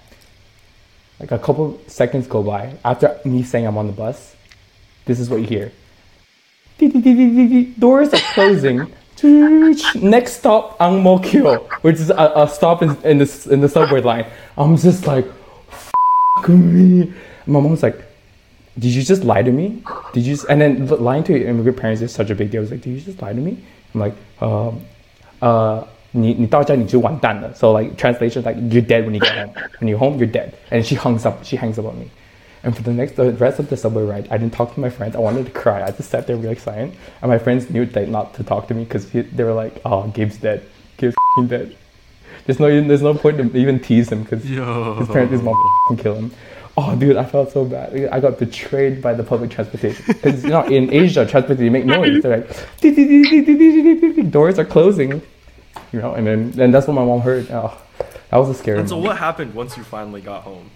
[1.18, 4.36] Like a couple seconds go by after me saying I'm on the bus.
[5.04, 5.72] This is what you hear.
[7.78, 8.92] Doors are closing.
[10.01, 13.69] Next stop, Ang Mo Kio, which is a, a stop in, in, the, in the
[13.69, 14.25] subway line.
[14.57, 15.25] I'm just like,
[15.71, 15.91] F
[16.49, 17.13] me.
[17.45, 18.03] My mom's like,
[18.79, 19.83] did you just lie to me?
[20.13, 22.61] Did you just, and then lying to immigrant parents is such a big deal.
[22.61, 23.63] I was like, did you just lie to me?
[23.93, 24.81] I'm like, um,
[25.41, 27.53] uh, 你你到家你就完蛋了.
[27.55, 29.53] So like translation like you're dead when you get home.
[29.79, 30.53] When you're home, you're dead.
[30.69, 31.43] And she hangs up.
[31.43, 32.09] She hangs up on me.
[32.66, 34.90] And for the next, the rest of the subway ride, I didn't talk to my
[34.90, 35.14] friends.
[35.14, 35.84] I wanted to cry.
[35.84, 36.96] I just sat there really silent.
[37.22, 40.08] And my friends knew that not to talk to me because they were like, "Oh,
[40.08, 40.66] Gabe's dead.
[40.96, 41.14] Gabe's
[41.46, 41.76] dead."
[42.44, 45.54] There's no, there's no point to even tease him because his parents, his mom
[45.86, 46.32] can kill him.
[46.76, 47.94] Oh, dude, I felt so bad.
[48.10, 50.04] I got betrayed by the public transportation.
[50.08, 52.20] Because you know, in Asia, transportation make noise.
[52.20, 55.22] They're like, doors are closing.
[55.92, 57.48] You know, and then and that's what my mom heard.
[57.52, 57.80] Oh,
[58.30, 58.80] that was a scary.
[58.80, 60.68] And so, what happened once you finally got home?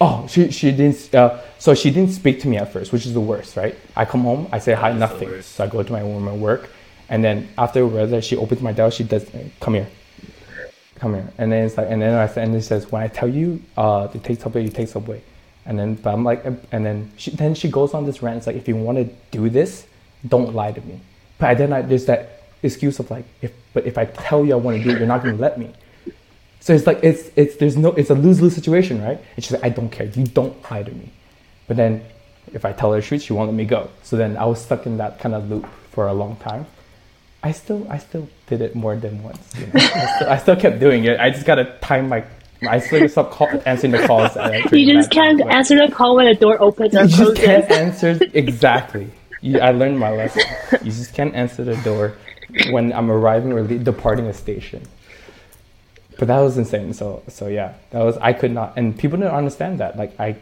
[0.00, 1.12] Oh, she she didn't.
[1.14, 3.74] Uh, so she didn't speak to me at first, which is the worst, right?
[3.96, 5.42] I come home, I say hi, nothing.
[5.42, 6.70] So I go to my room and work,
[7.08, 7.80] and then after
[8.22, 9.26] she opens my door, she does,
[9.58, 9.88] come here,
[10.96, 13.08] come here, and then it's like, and then I and then she says, when I
[13.08, 15.20] tell you uh, to take subway, you take subway,
[15.66, 18.38] and then but I'm like, and then she then she goes on this rant.
[18.38, 19.86] It's like, if you want to do this,
[20.28, 21.00] don't lie to me.
[21.38, 24.56] But then I, there's that excuse of like, if but if I tell you I
[24.56, 25.72] want to do it, you're not gonna let me.
[26.60, 29.18] So it's like it's it's there's no it's a lose lose situation, right?
[29.36, 30.06] It's just like, I don't care.
[30.06, 31.10] You don't lie to me.
[31.66, 32.04] But then
[32.52, 33.90] if I tell her the truth, she won't let me go.
[34.02, 36.66] So then I was stuck in that kind of loop for a long time.
[37.42, 39.52] I still I still did it more than once.
[39.56, 39.72] You know?
[39.74, 41.20] I, still, I, still, kept doing it.
[41.20, 42.24] I just gotta time my
[42.68, 44.34] I still stop call, answering the calls.
[44.72, 47.70] You just can't time, answer the call when the door opens or You just can't
[47.70, 49.08] answer exactly.
[49.40, 50.42] You, I learned my lesson.
[50.82, 52.14] You just can't answer the door
[52.70, 54.82] when I'm arriving or departing a station
[56.18, 56.92] but that was insane.
[56.92, 59.96] So so yeah, that was I could not, and people didn't understand that.
[59.96, 60.36] Like I,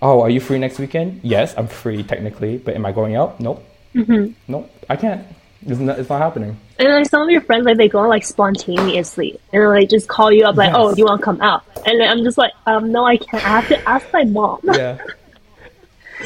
[0.00, 1.20] oh, are you free next weekend?
[1.22, 3.40] Yes, I'm free technically, but am I going out?
[3.40, 3.64] Nope.
[3.94, 4.32] Mm-hmm.
[4.48, 5.26] Nope, I can't.
[5.64, 6.56] It's not, it's not happening.
[6.78, 10.32] And like some of your friends, like they go like spontaneously, and like just call
[10.32, 10.76] you up, like, yes.
[10.78, 13.44] "Oh, you want to come out?" And then I'm just like, "Um, no, I can't.
[13.44, 14.98] I have to ask my mom." Yeah.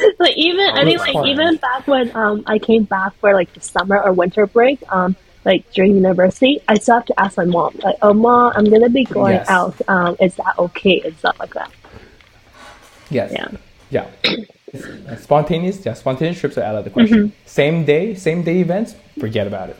[0.19, 3.61] like even I think like even back when um I came back for like the
[3.61, 5.15] summer or winter break, um
[5.47, 8.89] like during university, I still have to ask my mom, like, "Oh, mom, I'm gonna
[8.89, 9.49] be going yes.
[9.49, 9.75] out.
[9.87, 11.71] Um, is that okay?" and stuff like that.
[13.09, 13.31] Yes.
[13.31, 13.47] Yeah.
[13.89, 15.15] Yeah.
[15.17, 17.17] spontaneous, yeah, spontaneous trips are out of the question.
[17.17, 17.47] Mm-hmm.
[17.47, 19.77] Same day, same day events, forget about it.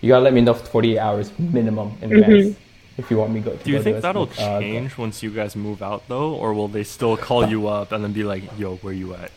[0.00, 2.22] You gotta let me know 48 hours minimum in mm-hmm.
[2.22, 2.56] advance
[2.96, 3.56] if you want me to go.
[3.56, 6.68] To Do you think that'll uh, change once you guys move out though, or will
[6.68, 9.32] they still call you up and then be like, "Yo, where you at?"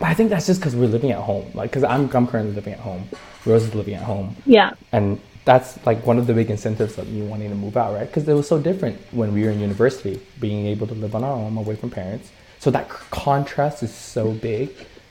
[0.00, 1.50] But I think that's just because we're living at home.
[1.54, 3.06] Like, because I'm, I'm currently living at home.
[3.44, 4.34] Rose is living at home.
[4.46, 4.72] Yeah.
[4.92, 8.06] And that's like one of the big incentives of me wanting to move out, right?
[8.06, 11.22] Because it was so different when we were in university, being able to live on
[11.22, 12.30] our own away from parents.
[12.58, 14.70] So that contrast is so big.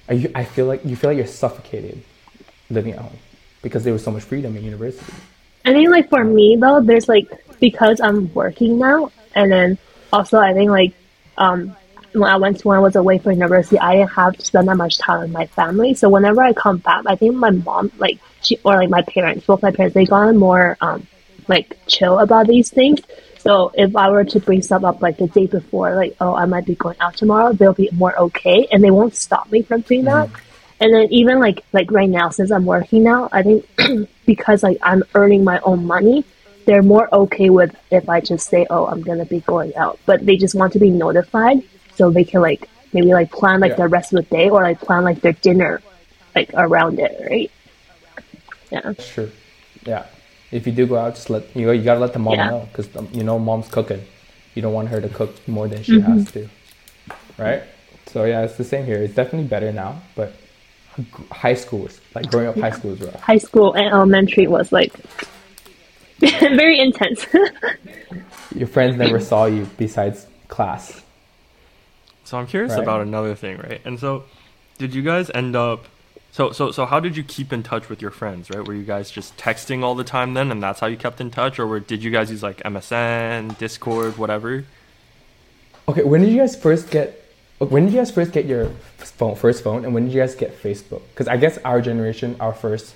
[0.10, 2.02] I, I feel like you feel like you're suffocated
[2.69, 3.17] living at home
[3.62, 5.13] because there was so much freedom in university.
[5.65, 7.28] I think like for me though, there's like
[7.60, 9.78] because I'm working now, and then
[10.12, 10.93] also I think like
[11.38, 11.75] um
[12.13, 14.67] when I went to when I was away from university, I didn't have to spend
[14.67, 15.93] that much time with my family.
[15.93, 19.45] So whenever I come back, I think my mom, like she or like my parents,
[19.45, 21.08] both my parents, they got more um
[21.48, 23.00] like chill about these things.
[23.39, 26.45] So if I were to bring stuff up like the day before, like oh I
[26.45, 29.82] might be going out tomorrow, they'll be more okay, and they won't stop me from
[29.82, 30.28] doing that.
[30.28, 30.45] Mm-hmm.
[30.82, 33.67] And then even like like right now, since I'm working now, I think
[34.26, 36.26] because like I'm earning my own money,
[36.65, 40.26] they're more okay with if I just say, "Oh, I'm gonna be going out," but
[40.26, 41.63] they just want to be notified
[41.99, 43.83] so they can like maybe like plan like yeah.
[43.83, 45.81] the rest of the day or like plan like their dinner
[46.33, 47.51] like around it, right?
[48.71, 48.93] Yeah.
[48.93, 49.27] Sure.
[49.85, 50.05] Yeah.
[50.49, 52.49] If you do go out, just let you you gotta let the mom yeah.
[52.51, 54.01] know because you know mom's cooking.
[54.55, 56.19] You don't want her to cook more than she mm-hmm.
[56.19, 56.49] has to,
[57.38, 57.63] right?
[58.07, 59.03] So yeah, it's the same here.
[59.03, 60.33] It's definitely better now, but
[61.31, 62.57] high school was like growing up.
[62.57, 63.21] High school was rough.
[63.21, 64.93] High school and elementary was like
[66.19, 67.27] very intense.
[68.55, 71.03] Your friends never saw you besides class.
[72.29, 72.83] So I'm curious Right.
[72.83, 73.81] about another thing, right?
[73.83, 74.23] And so,
[74.77, 75.85] did you guys end up?
[76.31, 78.63] So so so how did you keep in touch with your friends, right?
[78.63, 81.31] Were you guys just texting all the time then, and that's how you kept in
[81.31, 84.63] touch, or were, did you guys use like MSN, Discord, whatever?
[85.87, 87.15] Okay, when did you guys first get?
[87.57, 88.67] When did you guys first get your
[88.99, 91.01] phone, first phone, and when did you guys get Facebook?
[91.09, 92.93] Because I guess our generation, our first,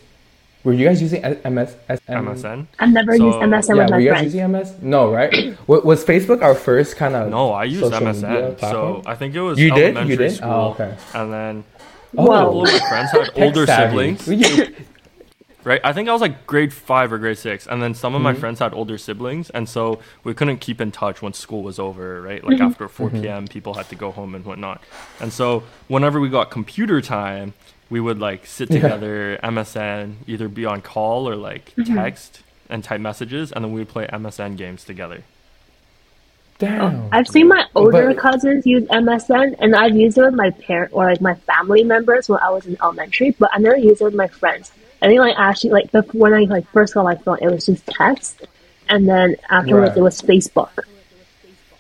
[0.64, 1.76] were you guys using MS?
[2.08, 2.68] MSN?
[2.80, 4.34] I've never So- used MSN Yeah, with were my you guys friends.
[4.36, 4.74] using MS?
[4.82, 5.58] No, right?
[5.68, 7.30] Was Facebook our first kind of?
[7.30, 8.58] No, I used social media MSN.
[8.58, 9.04] platform?
[9.04, 9.98] So I think it was You did?
[10.08, 10.32] You did?
[10.34, 10.96] school, Oh, okay.
[11.14, 11.64] and then
[12.18, 14.28] Oh, a couple of my friends had older siblings.
[15.66, 15.80] Right?
[15.86, 18.24] I think I was like grade five or grade six, and then some of Mm-hmm.
[18.26, 21.80] my friends had older siblings, and so we couldn't keep in touch when school was
[21.80, 22.44] over, right?
[22.44, 22.66] Like Mm-hmm.
[22.66, 24.82] after 4 p.m., people had to go home and whatnot.
[25.22, 27.54] And so whenever we got computer time,
[27.94, 28.82] we would like sit Yeah.
[28.82, 31.94] together, MSN, either be on call or like Mm-hmm.
[31.96, 35.20] text and type messages, and then we would play MSN games together.
[36.58, 37.08] Damn.
[37.12, 40.92] I've seen my older But- cousins use MSN, and I've used it with my parent
[40.94, 44.06] or like my family members when I was in elementary, but I never used it
[44.06, 44.72] with my friends.
[45.02, 47.66] I think like actually like before when I like first got my phone, it was
[47.68, 48.48] just text,
[48.90, 49.98] and then afterwards Right.
[49.98, 50.70] it was Facebook.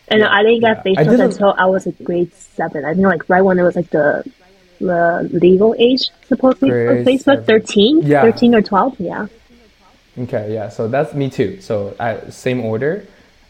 [0.09, 0.91] And Yeah, I didn't get yeah.
[0.97, 2.83] I Facebook did a- until I was in grade seven.
[2.85, 4.23] I think like right when it was like the
[4.85, 7.45] the legal age supposedly for Facebook, seven.
[7.45, 8.21] thirteen, Yeah.
[8.21, 9.27] thirteen or twelve, yeah.
[10.17, 10.69] Okay, yeah.
[10.69, 11.59] So that's me too.
[11.61, 13.05] So I, same order.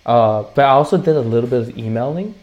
[0.06, 2.36] Uh, but I also did a little bit of emailing.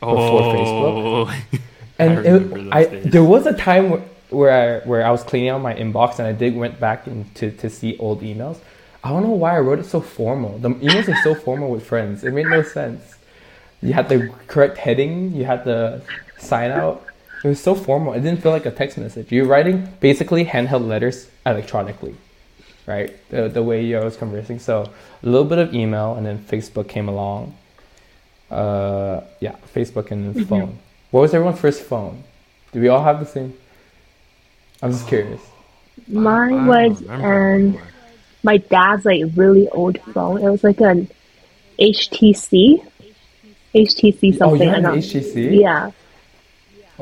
[0.00, 1.34] Before Facebook.
[1.98, 4.50] And I it, I, there was a time where, where
[4.82, 7.68] I where I was cleaning out my inbox and I did went back into to
[7.68, 8.56] see old emails.
[9.04, 10.56] I don't know why I wrote it so formal.
[10.58, 12.24] The emails are so formal with friends.
[12.24, 13.02] It made no sense.
[13.82, 15.34] You had the correct heading.
[15.34, 16.00] You had the
[16.38, 17.04] sign out.
[17.42, 18.12] It was so formal.
[18.12, 19.32] It didn't feel like a text message.
[19.32, 22.14] You're writing basically handheld letters electronically,
[22.86, 23.16] right?
[23.30, 24.58] The, the way you was conversing.
[24.58, 24.90] So
[25.22, 27.56] a little bit of email, and then Facebook came along.
[28.50, 30.78] Uh, yeah, Facebook and then phone.
[31.12, 32.24] What was everyone's first phone?
[32.72, 33.54] Do we all have the same?
[34.82, 35.40] I'm just curious.
[36.08, 37.88] Mine was remember and anymore.
[38.42, 40.42] my dad's like really old phone.
[40.42, 41.08] It was like an
[41.78, 42.84] HTC,
[43.74, 44.62] HTC Oh, you something.
[44.62, 44.94] I had an know.
[44.94, 45.60] HTC?
[45.60, 45.90] Yeah.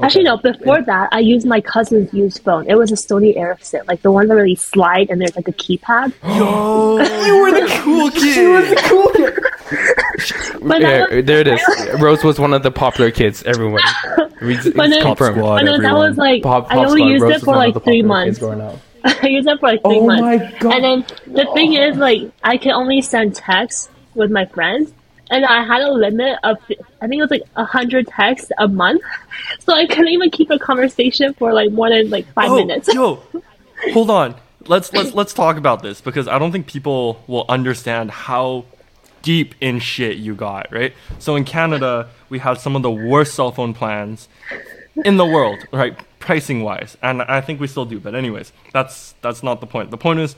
[0.02, 0.36] Actually, no.
[0.38, 2.68] Before that, I used my cousin's used phone.
[2.68, 5.52] It was a Sony Ericsson, like the one that really slide and there's like a
[5.52, 6.12] keypad.
[6.38, 8.10] Yo, you were the cool
[9.30, 9.44] kid.
[10.60, 11.60] But that Yeah, there it is.
[12.00, 13.42] Rose was one of the popular kids.
[13.44, 13.80] Everyone.
[14.42, 15.36] We, But then- Pop confirmed.
[15.36, 17.06] squad, But then that was like Pop, I only Squad.
[17.08, 18.42] used Rose it for like three months.
[18.42, 20.22] I used it for like three Oh months.
[20.22, 20.72] my God.
[20.74, 24.92] And then the thing is, like, I can only send texts with my friends,
[25.30, 26.58] and I had a limit of,
[27.00, 29.02] I think it was like a hundred texts a month,
[29.60, 32.88] so I couldn't even keep a conversation for like more than like five oh, minutes.
[32.92, 33.22] yo,
[33.92, 34.34] hold on.
[34.66, 38.66] Let's let's let's talk about this because I don't think people will understand how
[39.22, 40.94] deep in shit you got, right?
[41.18, 44.28] So in Canada, we have some of the worst cell phone plans
[45.04, 45.98] in the world, right?
[46.18, 46.96] Pricing wise.
[47.02, 49.90] And I think we still do, but anyways, that's that's not the point.
[49.90, 50.36] The point is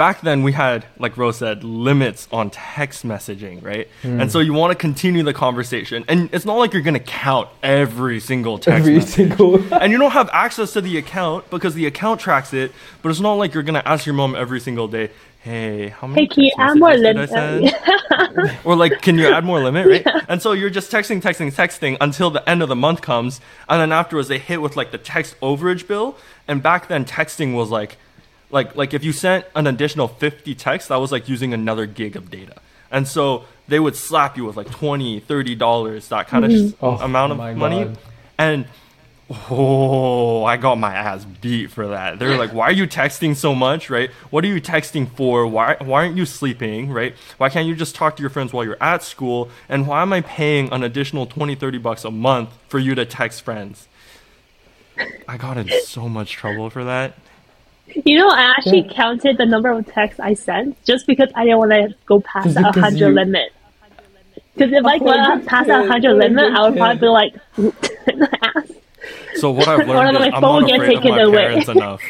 [0.00, 3.86] back then we had like Rose said limits on text messaging, right?
[4.02, 4.28] And hmm.
[4.28, 6.06] so you want to continue the conversation.
[6.08, 9.74] And it's not like you're going to count every single text Every message single.
[9.82, 12.72] and you don't have access to the account because the account tracks it.
[13.02, 15.10] But it's not like you're gonna ask your mom every single day,
[15.40, 17.74] "Hey, how many Hey, can you add more messages did I limit?
[18.34, 20.24] send?" or like, "Can you add more limit?" Right?
[20.28, 23.80] And so you're just texting, texting, texting until the end of the month comes, and
[23.82, 26.16] then afterwards they hit with like the text overage bill.
[26.48, 27.96] And back then, texting was like,
[28.50, 32.16] like, like if you sent an additional 50 texts, that was like using another gig
[32.16, 32.56] of data.
[32.90, 36.84] And so they would slap you with like 20 30 dollars that kind of Mm-hmm.
[36.84, 37.84] Oh, amount of money.
[37.84, 37.98] God.
[38.38, 38.66] and
[39.48, 42.18] oh i got my ass beat for that.
[42.18, 44.10] They're like why are you texting so much right?
[44.30, 45.46] What are you texting for?
[45.46, 47.14] Why why aren't you sleeping right?
[47.38, 49.48] Why can't you just talk to your friends while you're at school?
[49.68, 53.04] And why am i paying an additional 20 30 bucks a month for you to
[53.06, 53.86] text friends?
[55.28, 57.14] I got in so much trouble for that
[58.04, 58.92] You know, I actually Yeah.
[58.92, 62.44] counted the number of texts I sent just because I didn't want to go past
[62.54, 63.52] Just the 100 you- limit.
[64.54, 65.88] Because if I go good past that kid.
[65.88, 67.00] 100 limit, good I would probably kid.
[67.00, 67.34] be like,
[68.08, 68.72] in the ass.
[69.36, 71.22] so what i've Or learned my is i'm phone not gets afraid of taken my
[71.22, 71.36] away.
[71.46, 72.02] parents enough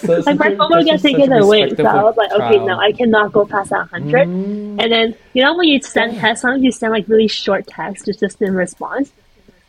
[0.00, 2.58] so- Like my phone would that's get just taken away, so I was like, okay,
[2.64, 2.78] no.
[2.78, 4.26] I cannot go past that 100.
[4.28, 4.82] Mm.
[4.82, 8.06] And then, you know, when you send text, sometimes you send like really short text,
[8.06, 9.10] just just in response.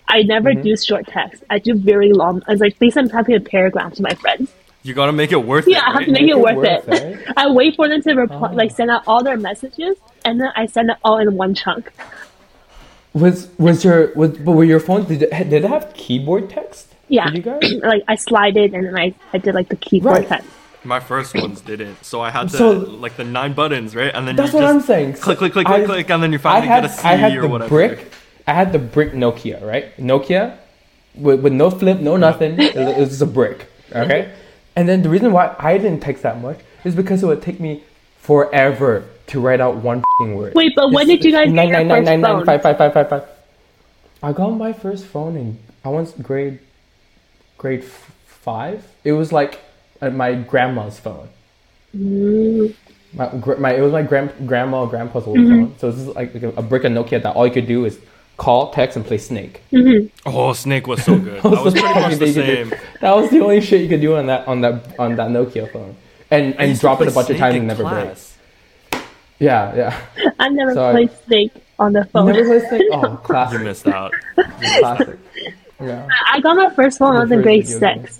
[0.07, 0.63] I never Mm-hmm.
[0.63, 1.43] do short text.
[1.51, 2.41] I do very long.
[2.47, 4.51] I was like, please send typing a paragraph to my friends.
[4.83, 6.05] You gotta make it worth Yeah, it Yeah, I have right?
[6.05, 6.87] to make it Make it worth it.
[6.87, 7.33] worth it.
[7.37, 8.55] I wait for them to reply, Oh.
[8.55, 11.91] like send out all their messages, and then I send it all in one chunk.
[13.13, 16.87] Was was your was but were your phones did it, did it have keyboard text?
[17.07, 17.73] Yeah, Did you guys?
[17.83, 20.27] like I slided and then I, I did like the keyboard Right.
[20.27, 20.43] cut.
[20.83, 24.11] My first ones didn't, so I had to So- like the nine buttons, right?
[24.13, 25.13] And then That's you what I'm saying.
[25.13, 27.07] Click, click, click, I- click, click, and then you I finally had get a C
[27.07, 27.69] I had or the whatever.
[27.69, 28.11] brick.
[28.47, 29.95] I had the brick Nokia, right?
[29.97, 30.55] Nokia,
[31.15, 32.59] with, with no flip, no nothing.
[32.59, 33.65] it, was- it was just a brick.
[33.93, 34.31] Okay.
[34.79, 37.59] And then the reason why I didn't text that much is because it would take
[37.59, 37.83] me
[38.19, 40.53] forever to write out one fing word.
[40.55, 42.45] Wait, but when did you guys get Nine your nine nine first nine nine phone?
[42.45, 43.23] five five five five five.
[44.23, 46.59] I got my first phone in I was grade
[47.57, 48.87] grade f- five.
[49.03, 49.59] It was like
[50.01, 51.27] uh, my grandma's phone.
[51.95, 52.73] Mm,
[53.13, 55.65] My, my it was my grand, grandma grandpa's old Mm-hmm.
[55.65, 55.75] phone.
[55.79, 57.83] So this is like, like a, a brick of Nokia that all you could do
[57.83, 57.99] is
[58.39, 59.61] call, text, and play Snake.
[59.71, 60.07] Mm-hmm.
[60.27, 61.43] Oh, Snake was so good.
[61.43, 62.73] that was the pretty only much the same.
[63.01, 65.71] That was the only shit you could do on that on that on that Nokia
[65.71, 65.95] phone.
[66.31, 68.17] And and used drop it a bunch of times and never break.
[69.39, 70.31] Yeah, yeah.
[70.39, 72.27] I never So I- played Snake on the phone.
[72.33, 72.87] never played Snake?
[72.91, 73.59] Oh, classic.
[73.59, 74.11] You missed out.
[74.35, 75.17] classic.
[75.81, 76.07] Yeah.
[76.31, 78.19] I got my first phone when I was in grade six,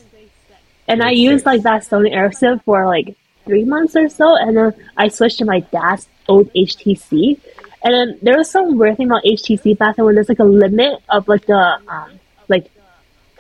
[0.88, 1.46] and I used six.
[1.46, 3.16] like that Sony Ericsson for like
[3.46, 7.40] three months or so, and then I switched to my dad's old HTC.
[7.84, 10.44] And then there was some weird thing about HTC back then when there's like a
[10.44, 12.70] limit of like the um like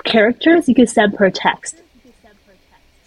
[0.05, 1.75] characters you could send per text.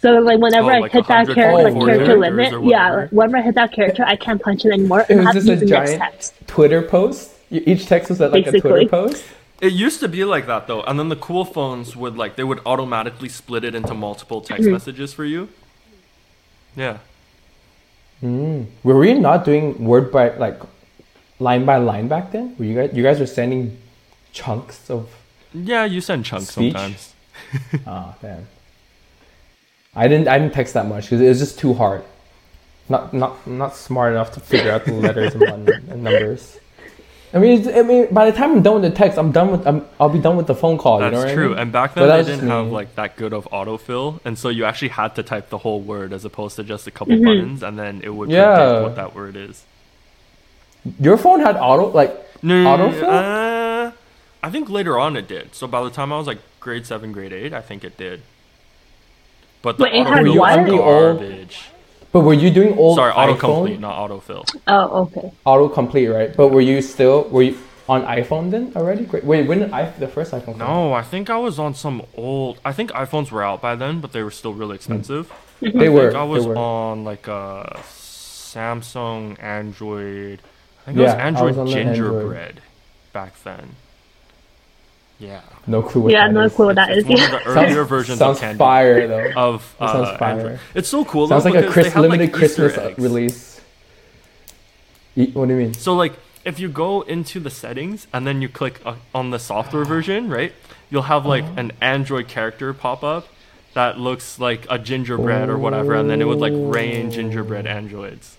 [0.01, 2.69] So like whenever Oh, I like hit that 100 character, like character limit, whatever?
[2.69, 5.05] yeah, whenever I hit that character, I can't punch it anymore.
[5.09, 6.33] It was just a use the next giant text.
[6.47, 7.31] Twitter post.
[7.49, 9.23] Each text was like a Twitter post.
[9.61, 12.43] It used to be like that though, and then the cool phones would like they
[12.43, 14.73] would automatically split it into multiple text Mm-hmm.
[14.73, 15.47] messages for you.
[16.75, 16.97] Yeah.
[18.21, 20.59] Were we not doing word by like
[21.39, 22.55] line by line back then?
[22.57, 23.77] Were you guys you guys were sending
[24.31, 25.09] chunks of
[25.53, 26.73] Yeah, you send chunks Speech?
[26.73, 27.13] sometimes.
[27.87, 28.47] Ah, damn.
[29.95, 30.27] I didn't.
[30.27, 32.03] I didn't text that much because it was just too hard.
[32.89, 36.59] Not, not, not smart enough to figure out the letters and, and numbers.
[37.33, 39.65] I mean, I mean, by the time I'm done with the text, I'm done with.
[39.67, 40.99] I'm, I'll be done with the phone call.
[40.99, 41.49] That's you know what I true.
[41.49, 41.57] mean?
[41.59, 44.65] And back then that they didn't have like that good of autofill, and so you
[44.65, 47.25] actually had to type the whole word as opposed to just a couple Mm-hmm.
[47.25, 48.55] buttons, and then it would Yeah.
[48.55, 49.63] predict what that word is.
[50.99, 52.11] Your phone had auto like
[52.43, 53.03] No, autofill.
[53.87, 53.91] uh,
[54.43, 55.55] I think later on it did.
[55.55, 58.21] So by the time I was like grade seven, grade eight, I think it did.
[59.61, 61.61] But the Wait, it had autofill was The old- garbage.
[62.11, 63.37] but were you doing old Sorry, iPhone?
[63.37, 64.45] autocomplete, not autofill.
[64.67, 65.31] Oh, okay.
[65.45, 66.35] Autocomplete, right?
[66.35, 67.57] But were you still were you
[67.87, 69.05] on iPhone then already?
[69.05, 69.23] Great.
[69.23, 70.57] Wait, when did I the first iPhone?
[70.57, 70.67] come out?
[70.67, 72.59] No, I think I was on some old.
[72.65, 75.31] I think iPhones were out by then, but they were still really expensive.
[75.61, 76.07] they I were.
[76.11, 80.41] think I was on like a Samsung Android.
[80.83, 81.95] I think it was Yeah, I was Android on the Android.
[81.95, 82.61] Gingerbread
[83.13, 83.69] back then.
[85.19, 85.41] Yeah.
[85.67, 86.01] no clue.
[86.01, 86.53] What Yeah, that no is.
[86.53, 87.05] clue what that It's is.
[87.05, 89.31] one of the earlier versions sounds of Candy fire though.
[89.35, 90.31] of That sounds uh, fire.
[90.39, 90.59] Android.
[90.75, 91.27] It's so cool.
[91.29, 92.99] Sounds like a Chris, had, like, limited Easter Christmas eggs.
[92.99, 93.61] release.
[95.15, 95.73] E- What do you mean?
[95.75, 96.13] So like
[96.43, 100.29] if you go into the settings and then you click uh, on the software version,
[100.29, 100.51] right?
[100.89, 103.27] You'll have like an Android character pop up
[103.75, 108.35] that looks like a gingerbread or whatever, and then it would like rain gingerbread androids.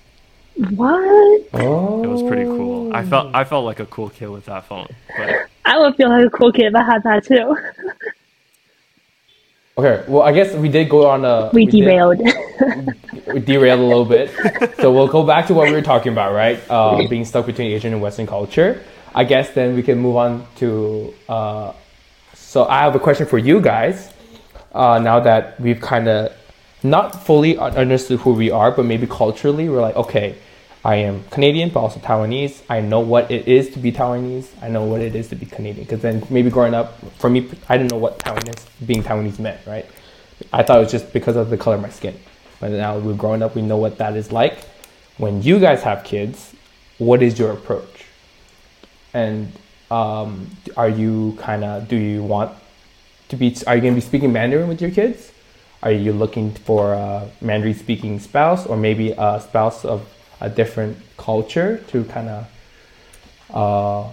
[0.57, 1.48] What?
[1.55, 2.94] Oh, It was pretty cool.
[2.94, 4.86] I felt I felt like a cool kid with that phone.
[5.16, 7.57] But I would feel like a cool kid if I had that too.
[9.76, 11.50] Okay, well, I guess we did go on a.
[11.52, 12.18] We did- derailed.
[13.26, 14.30] we derailed a little bit.
[14.76, 16.61] so we'll go back to what we were talking about, right?
[16.70, 18.80] Uh, being stuck between Asian and Western culture.
[19.16, 21.12] I guess then we can move on to.
[21.28, 21.72] Uh,
[22.34, 24.12] so I have a question for you guys.
[24.72, 26.32] Uh, now that we've kind of
[26.84, 30.36] not fully understood who we are, but maybe culturally, we're like, okay,
[30.85, 32.61] I am Canadian, but also Taiwanese.
[32.68, 34.49] I know what it is to be Taiwanese.
[34.61, 35.87] I know what it is to be Canadian.
[35.87, 39.66] Because then maybe growing up, for me, I didn't know what Taiwanese being Taiwanese meant,
[39.66, 39.87] right?
[40.53, 42.18] I thought it was just because of the color of my skin.
[42.61, 44.59] But now we're growing up, we know what that is like.
[45.16, 46.55] When you guys have kids,
[46.99, 48.05] what is your approach?
[49.14, 49.53] And
[49.91, 52.53] um, are you kind of, do you want
[53.28, 55.32] to be, are you going to be speaking Mandarin with your kids?
[55.82, 60.07] Are you looking for a Mandarin speaking spouse or maybe a spouse of
[60.45, 62.47] a different culture to kind of
[63.51, 64.12] uh,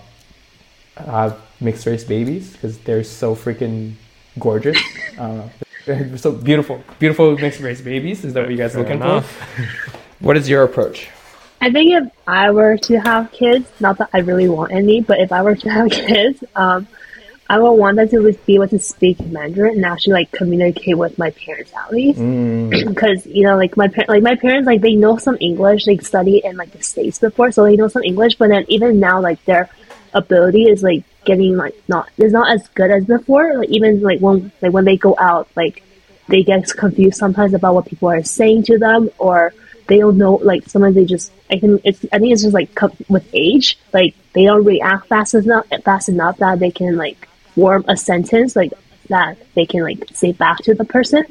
[0.96, 3.94] have mixed race babies because they're so freaking
[4.40, 4.78] gorgeous.
[5.14, 5.52] I don't know.
[5.86, 8.24] They're so beautiful, beautiful mixed race babies.
[8.24, 9.30] Is that what you guys are Fair looking enough.
[9.30, 9.98] for?
[10.22, 11.10] What is your approach?
[11.62, 15.20] I think if I were to have kids, not that I really want any, but
[15.20, 16.88] if I were to have kids, um,
[17.52, 21.18] I would want them to be able to speak Mandarin and actually like communicate with
[21.18, 22.18] my parents at least.
[22.18, 22.72] Mm.
[22.92, 25.84] Because you know, like my par- like my parents, like they know some English.
[25.84, 28.36] They studied in like the states before, so they know some English.
[28.36, 29.70] But then even now, like their
[30.14, 33.58] ability is like getting like not is not as good as before.
[33.58, 35.84] Like even like when like when they go out, like
[36.30, 39.54] they get confused sometimes about what people are saying to them or
[39.88, 42.70] they don't know like sometimes they just i can it's i think it's just like
[43.10, 47.86] with age like they don't react fast enough fast enough that they can like form
[47.88, 48.72] a sentence like
[49.10, 51.24] that they can like say back to the person.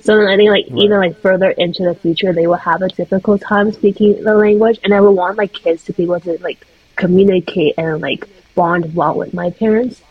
[0.00, 0.76] So then I think like Right.
[0.76, 4.78] even like further into the future, they will have a difficult time speaking the language,
[4.84, 6.66] and I would want my kids to be able to like
[6.96, 10.02] communicate and like bond well with my parents.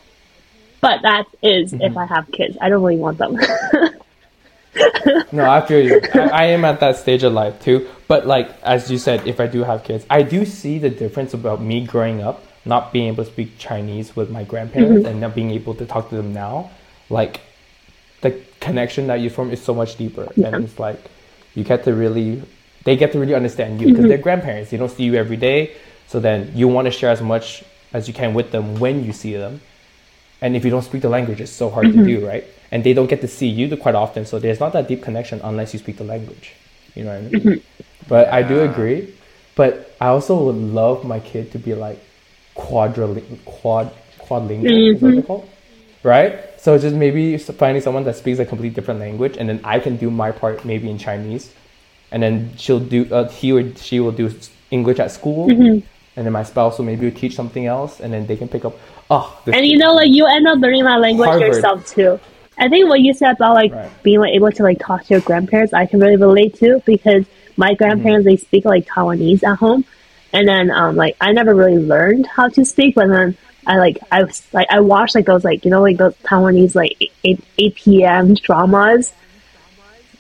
[0.82, 1.80] But that is Mm-hmm.
[1.80, 2.58] if I have kids.
[2.62, 3.38] I don't really want them.
[5.32, 6.08] No, I feel you.
[6.14, 7.88] I, I am at that stage of life too.
[8.08, 11.34] But like as you said, if I do have kids, I do see the difference
[11.34, 15.08] about me growing up, not being able to speak Chinese with my grandparents mm-hmm.
[15.08, 16.70] and not being able to talk to them now.
[17.10, 17.42] Like
[18.22, 20.48] the connection that you form is so much deeper, Yeah.
[20.48, 21.00] and it's like
[21.56, 22.44] you get to really,
[22.84, 24.10] they get to really understand you because mm-hmm.
[24.10, 24.72] they're grandparents.
[24.72, 25.76] They don't see you every day,
[26.08, 27.64] so then you want to share as much
[27.94, 29.62] as you can with them when you see them.
[30.42, 32.06] And if you don't speak the language, it's so hard to mm-hmm.
[32.06, 32.44] do, right?
[32.72, 35.42] And they don't get to see you quite often, so there's not that deep connection
[35.44, 36.54] unless you speak the language.
[36.96, 37.62] You know what I mean?
[38.08, 39.14] But I do agree.
[39.56, 42.00] But I also would love my kid to be like
[42.58, 45.16] quadriling, quad, quadlingual, is what mm-hmm.
[45.16, 45.48] they call,
[46.04, 46.60] right?
[46.60, 49.96] So just maybe finding someone that speaks a completely different language, and then I can
[49.96, 51.54] do my part maybe in Chinese,
[52.12, 54.34] and then she'll do, uh, he or she will do
[54.72, 55.80] English at school, mm-hmm.
[56.18, 58.76] and then my spouse will maybe teach something else, and then they can pick up.
[59.10, 61.48] Oh, this and you know, like you end up learning that language Harvard.
[61.48, 62.20] yourself too.
[62.58, 64.04] I think what you said about like Right.
[64.04, 67.26] being like able to like talk to your grandparents, I can really relate to because
[67.56, 67.78] my mm-hmm.
[67.78, 69.86] grandparents they speak like Taiwanese at home,
[70.34, 73.98] and then um like I never really learned how to speak, but then I like
[74.12, 77.44] I was like I watched like those like you know like those Taiwanese like eight
[77.58, 78.34] eight p.m.
[78.36, 79.14] dramas.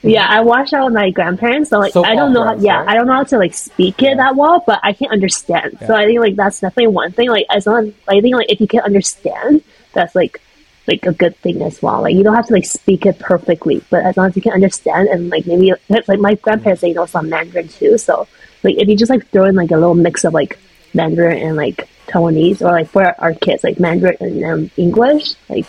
[0.03, 1.69] Yeah, I watched that with my grandparents.
[1.71, 2.89] So like Soap I don't know how operas, yeah, right?
[2.89, 4.15] I don't know how to like speak it Yeah.
[4.15, 5.77] that well, but I can understand.
[5.85, 7.29] So I think like that's definitely one thing.
[7.29, 10.41] Like as long I think like if you can understand, that's like
[10.87, 12.01] like a good thing as well.
[12.01, 14.53] Like you don't have to like speak it perfectly, but as long as you can
[14.53, 17.97] understand and like maybe it's like my grandparents they know some Mandarin too.
[17.97, 18.27] So
[18.63, 20.57] like if you just like throw in like a little mix of like
[20.93, 25.65] Mandarin and like Taiwanese or like for our kids like Mandarin and um, English, like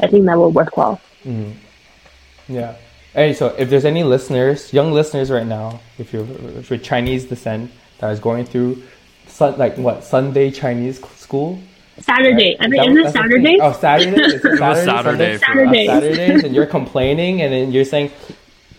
[0.00, 1.00] I think that will work well.
[2.48, 2.76] Yeah.
[3.12, 6.26] Hey, so if there's any listeners, young listeners right now, if you're
[6.58, 8.82] if you're Chinese descent that is going through,
[9.28, 11.58] sun, like what Sunday Chinese school.
[12.00, 12.60] Saturday, right?
[12.60, 13.22] I Is think that- isn't it that's the thing?
[13.22, 13.58] Saturday?
[13.60, 14.20] Oh, Saturday.
[14.20, 14.84] Is it Saturday?
[14.84, 15.88] Saturday Saturday.
[15.88, 18.10] Uh, Saturdays, and you're complaining, and then you're saying,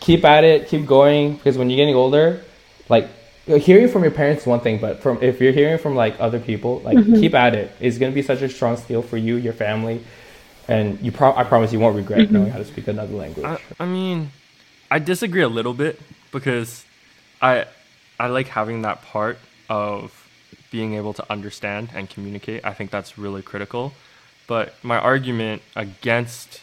[0.02, 2.44] keep at it, keep going, because when you're getting older,
[2.90, 3.08] like
[3.46, 6.40] hearing from your parents is one thing, but from if you're hearing from like other
[6.40, 7.16] people, like Mm-hmm.
[7.20, 7.72] keep at it.
[7.80, 10.02] It's gonna be such a strong skill for you, your family,
[10.68, 11.12] and you.
[11.12, 12.34] Pro- I promise you won't regret Mm-hmm.
[12.34, 13.46] knowing how to speak another language.
[13.46, 14.32] I, I mean,
[14.90, 16.00] I disagree a little bit
[16.32, 16.86] because
[17.42, 17.66] I
[18.20, 19.38] I like having that part
[19.70, 20.28] of
[20.72, 22.66] being able to understand and communicate.
[22.66, 23.94] I think that's really critical.
[24.48, 26.62] But my argument against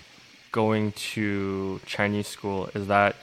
[0.53, 3.17] going to Chinese school is that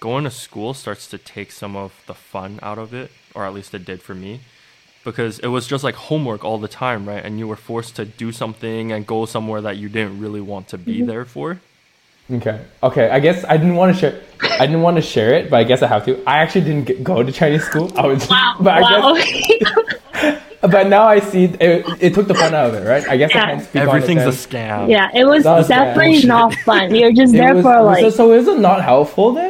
[0.00, 3.54] going to school starts to take some of the fun out of it, or at
[3.54, 4.40] least it did for me.
[5.04, 7.24] Because it was just like homework all the time, right?
[7.24, 10.68] And you were forced to do something and go somewhere that you didn't really want
[10.68, 11.06] to be mm-hmm.
[11.06, 11.60] there for.
[12.30, 12.60] Okay.
[12.82, 13.10] Okay.
[13.10, 14.20] I guess I didn't want to share.
[14.42, 16.22] I didn't want to share it, but I guess I have to.
[16.26, 17.90] I actually didn't get, go to Chinese school.
[17.98, 19.14] I was, Wow, but I wow.
[19.14, 23.08] guess, but now I see it, it took the fun out of it, right?
[23.08, 24.86] I guess I can't speak Everything's on a it then.
[24.86, 24.90] scam.
[24.90, 26.94] yeah, it was That was definitely not fun.
[26.94, 29.49] You're just It there was- for like so, so is it not helpful then?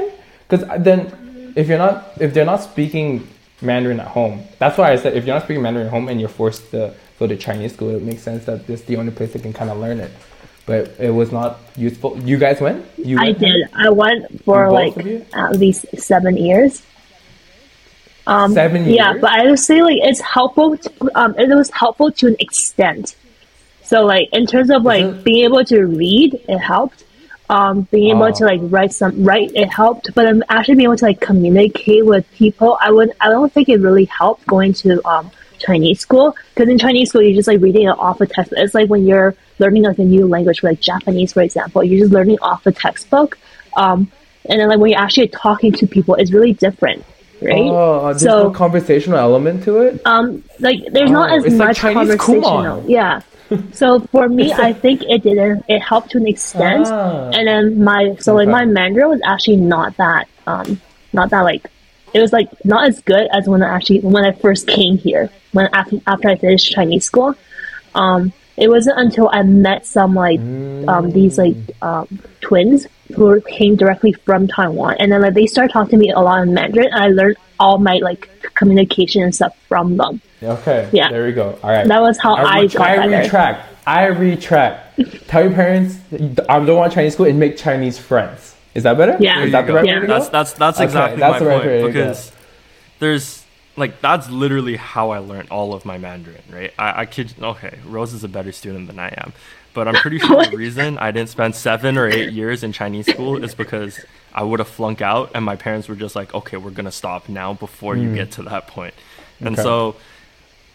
[0.50, 3.28] Because then, if you're not, if they're not speaking
[3.62, 6.18] Mandarin at home, that's why I said if you're not speaking Mandarin at home and
[6.18, 9.12] you're forced to go to Chinese school, it makes sense that this is the only
[9.12, 10.10] place they can kind of learn it.
[10.66, 12.18] But it was not useful.
[12.18, 12.84] You guys went?
[12.98, 13.38] You I went?
[13.38, 13.68] did.
[13.72, 14.96] I went for like
[15.34, 16.82] at least seven years.
[18.26, 20.76] Um, Seven Yeah, but I would say like it's helpful.
[20.76, 23.16] To, um, it was helpful to an extent.
[23.82, 27.04] So like in terms of like being able to read, it helped.
[27.56, 28.38] Um, being able Oh.
[28.38, 30.06] to like write some write, it helped.
[30.14, 33.10] But um, actually being able to like communicate with people, I would.
[33.20, 37.22] I don't think it really helped going to um Chinese school because in Chinese school
[37.22, 38.52] you're just like reading it off a text.
[38.56, 42.12] It's like when you're learning like a new language, like Japanese, for example, you're just
[42.12, 43.36] learning off a textbook.
[43.76, 44.10] Um,
[44.48, 47.04] and then like when you're actually talking to people, it's really different,
[47.42, 47.68] right?
[47.68, 50.00] Oh, there's so no conversational element to it.
[50.06, 52.82] um, like there's not Oh, as it's like much Chinese conversational.
[52.82, 52.88] Kumon.
[52.88, 53.20] Yeah.
[53.72, 55.64] So for me, I think it didn't.
[55.68, 57.30] It helped to an extent, Ah.
[57.34, 60.80] and then my so like my Mandarin was actually not that um
[61.12, 61.66] not that like
[62.14, 65.30] it was like not as good as when I actually when I first came here
[65.52, 67.34] when after after I finished Chinese school.
[67.94, 70.38] Um, it wasn't until I met some like
[70.88, 72.06] um these like um
[72.40, 72.86] twins
[73.16, 76.42] who came directly from Taiwan, and then like they started talking to me a lot
[76.42, 80.20] in Mandarin, and I learned all my like communication and stuff from them.
[80.42, 80.88] Okay.
[80.92, 81.10] Yeah.
[81.10, 81.58] There we go.
[81.62, 81.86] All right.
[81.86, 83.22] That was how I, ret- got I better.
[83.22, 83.66] retract.
[83.86, 85.00] I retract.
[85.28, 88.56] Tell your parents that you- I don't want Chinese school and make Chinese friends.
[88.74, 89.16] Is that better?
[89.20, 89.42] Yeah.
[89.44, 90.00] Is There that the right go.
[90.00, 92.32] way That's that's that's Okay, exactly that's my the right point way because
[93.00, 93.44] there's
[93.76, 96.72] like that's literally how I learned all of my Mandarin, right?
[96.78, 97.34] I, I kid.
[97.40, 99.32] Okay, Rose is a better student than I am,
[99.74, 103.06] but I'm pretty sure the reason I didn't spend seven or eight years in Chinese
[103.06, 104.00] school is because
[104.34, 107.28] I would have flunked out, and my parents were just like, "Okay, we're gonna stop
[107.28, 108.14] now before you mm.
[108.14, 108.94] get to that point."
[109.40, 109.62] And Okay.
[109.62, 109.96] so,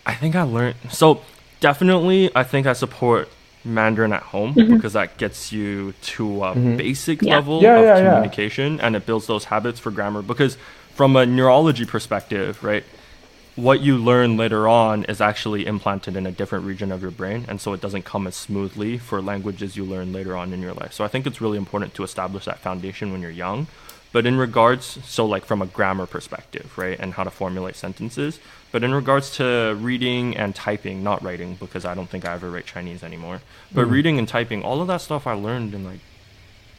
[0.06, 0.76] I think I learned.
[0.90, 1.22] So
[1.60, 3.30] definitely, I think I support
[3.64, 4.76] Mandarin at home mm-hmm.
[4.76, 6.78] because that gets you to a mm-hmm.
[6.78, 7.36] basic Yeah.
[7.36, 8.10] level Yeah, of yeah.
[8.10, 10.22] communication, and it builds those habits for grammar.
[10.22, 10.58] Because
[10.94, 12.84] from a neurology perspective, right?
[13.56, 17.46] What you learn later on is actually implanted in a different region of your brain
[17.48, 20.74] and so it doesn't come as smoothly for languages you learn later on in your
[20.74, 20.92] life.
[20.94, 23.68] So i think it's really important to establish that foundation when you're young.
[24.12, 28.40] But in regards so like from a grammar perspective right and how to formulate sentences
[28.72, 32.50] but in regards to reading and typing not writing because i don't think i ever
[32.50, 33.42] write chinese anymore
[33.74, 36.00] but reading and typing all of that stuff i learned in like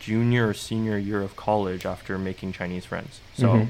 [0.00, 3.20] junior or senior year of college after making chinese friends.
[3.36, 3.68] So Mhm.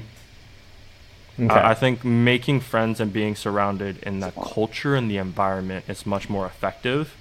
[1.39, 1.53] Okay.
[1.53, 6.05] I, I think making friends and being surrounded in that culture and the environment is
[6.05, 7.15] much more effective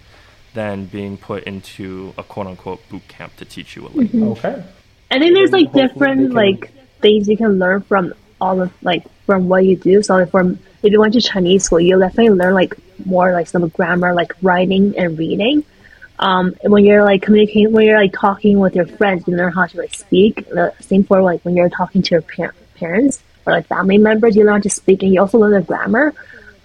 [0.55, 4.39] than being put into a quote unquote boot camp to teach you a language.
[4.39, 4.65] okay.
[5.11, 9.05] I think there's like different can- like things you can learn from all of like
[9.27, 10.03] from what you do.
[10.03, 13.49] So like from if you went to Chinese school, you'll definitely learn like more like
[13.49, 15.65] some grammar, like writing and reading.
[16.19, 19.53] Um, and when you're like communicating, when you're like talking with your friends, you learn
[19.53, 20.49] how to like speak.
[20.49, 24.37] The same for like when you're talking to your par- parents or like family members,
[24.37, 26.13] you learn how to speak, and you also learn the grammar.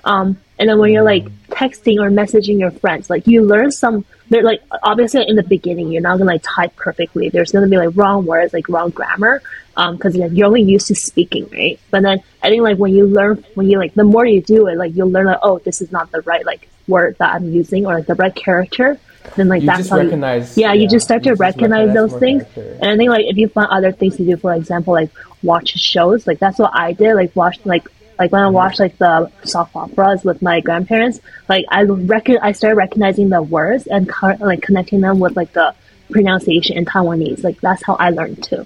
[0.04, 4.06] Um, and then when you're like texting or messaging your friends, like you learn some.
[4.30, 7.30] They're like obviously in the beginning, you're not gonna like type perfectly.
[7.30, 9.42] There's gonna be like wrong words, like wrong grammar,
[9.76, 11.80] because you're only used to speaking, right?
[11.92, 14.68] But then I think like when you learn, when you like the more you do
[14.68, 17.52] it, like you'll learn like oh, this is not the right like word that I'm
[17.52, 18.98] using or like the right character.
[19.36, 21.88] Then like You that's just how recognize- You, yeah, you just start you to recognize
[21.90, 22.44] recognize those things.
[22.56, 22.78] character.
[22.82, 25.10] And I think like if you find other things to do, for example, like
[25.44, 27.16] watch shows, like that's what I did.
[27.16, 27.88] Like watch like
[28.20, 31.20] like when I watched like the soft operas with my grandparents,
[31.50, 35.54] like I reckon I started recognizing the words and co- like connecting them with like
[35.54, 35.74] the
[36.12, 37.44] pronunciation in Taiwanese.
[37.44, 38.66] Like that's how I learned too.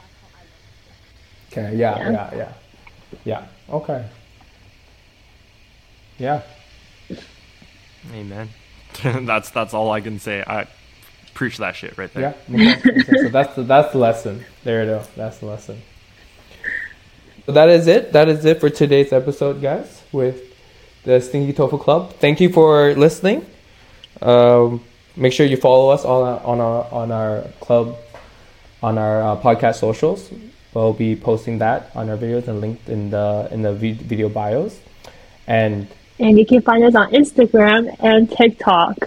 [1.52, 1.76] Okay.
[1.78, 1.98] Yeah.
[1.98, 2.12] Yeah.
[2.12, 2.36] Yeah.
[2.36, 2.54] Yeah.
[3.24, 3.46] Yeah.
[3.70, 4.06] Okay.
[6.18, 6.42] Yeah.
[8.14, 8.50] Amen.
[9.04, 10.44] that's that's all I can say.
[10.46, 10.68] I
[11.34, 12.36] preach that shit right there.
[12.50, 12.76] Yeah.
[12.76, 14.44] Okay, So that's the that's the lesson.
[14.64, 15.04] There you go.
[15.16, 15.82] That's the lesson.
[17.46, 18.12] So that is it.
[18.14, 20.42] That is it for today's episode, guys, with
[21.04, 22.14] the Stinky Tofu Club.
[22.14, 23.46] Thank you for listening.
[24.22, 24.84] Um,
[25.16, 27.98] make sure you follow us on our, on our on our club
[28.82, 30.32] on our uh, podcast socials.
[30.74, 34.80] We'll be posting that on our videos and linked in the in the video bios.
[35.46, 35.88] And
[36.18, 38.98] And you can find us on Instagram and TikTok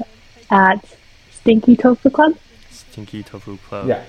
[0.49, 0.85] at
[1.33, 2.39] Stinky Tofu Club.
[2.71, 3.89] Stinky Tofu Club.
[3.89, 4.05] Yeah,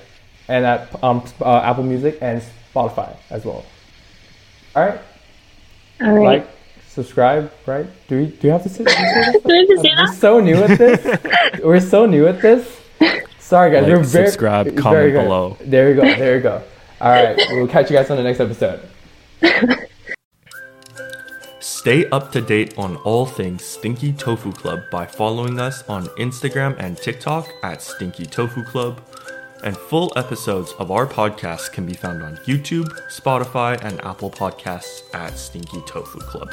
[0.48, 3.66] and at um, uh, Apple Music and Spotify as well.
[4.80, 5.02] All right,
[6.02, 6.40] All right.
[6.40, 6.48] like,
[6.88, 7.52] subscribe.
[7.66, 7.86] Right?
[8.08, 8.26] Do we?
[8.28, 8.84] Do you have to say?
[8.84, 11.62] Do, you say Do I have to say We're so new at this.
[11.64, 12.80] We're so new at this.
[13.40, 13.84] Sorry, guys.
[13.84, 15.24] Like, we're very subscribe, very comment good.
[15.24, 15.58] below.
[15.62, 16.02] There you go.
[16.02, 16.62] There you go.
[17.02, 17.36] All right.
[17.52, 18.82] We'll catch you guys on the next episode.
[21.62, 26.76] Stay up to date on all things Stinky Tofu Club by following us on Instagram
[26.78, 29.02] and TikTok at Stinky Tofu Club.
[29.64, 35.04] And full episodes of our podcast can be found on YouTube, Spotify, and Apple Podcasts
[35.14, 36.50] at Stinky Tofu Club.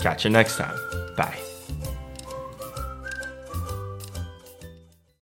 [0.00, 0.76] Catch you next time.
[1.16, 1.45] Bye.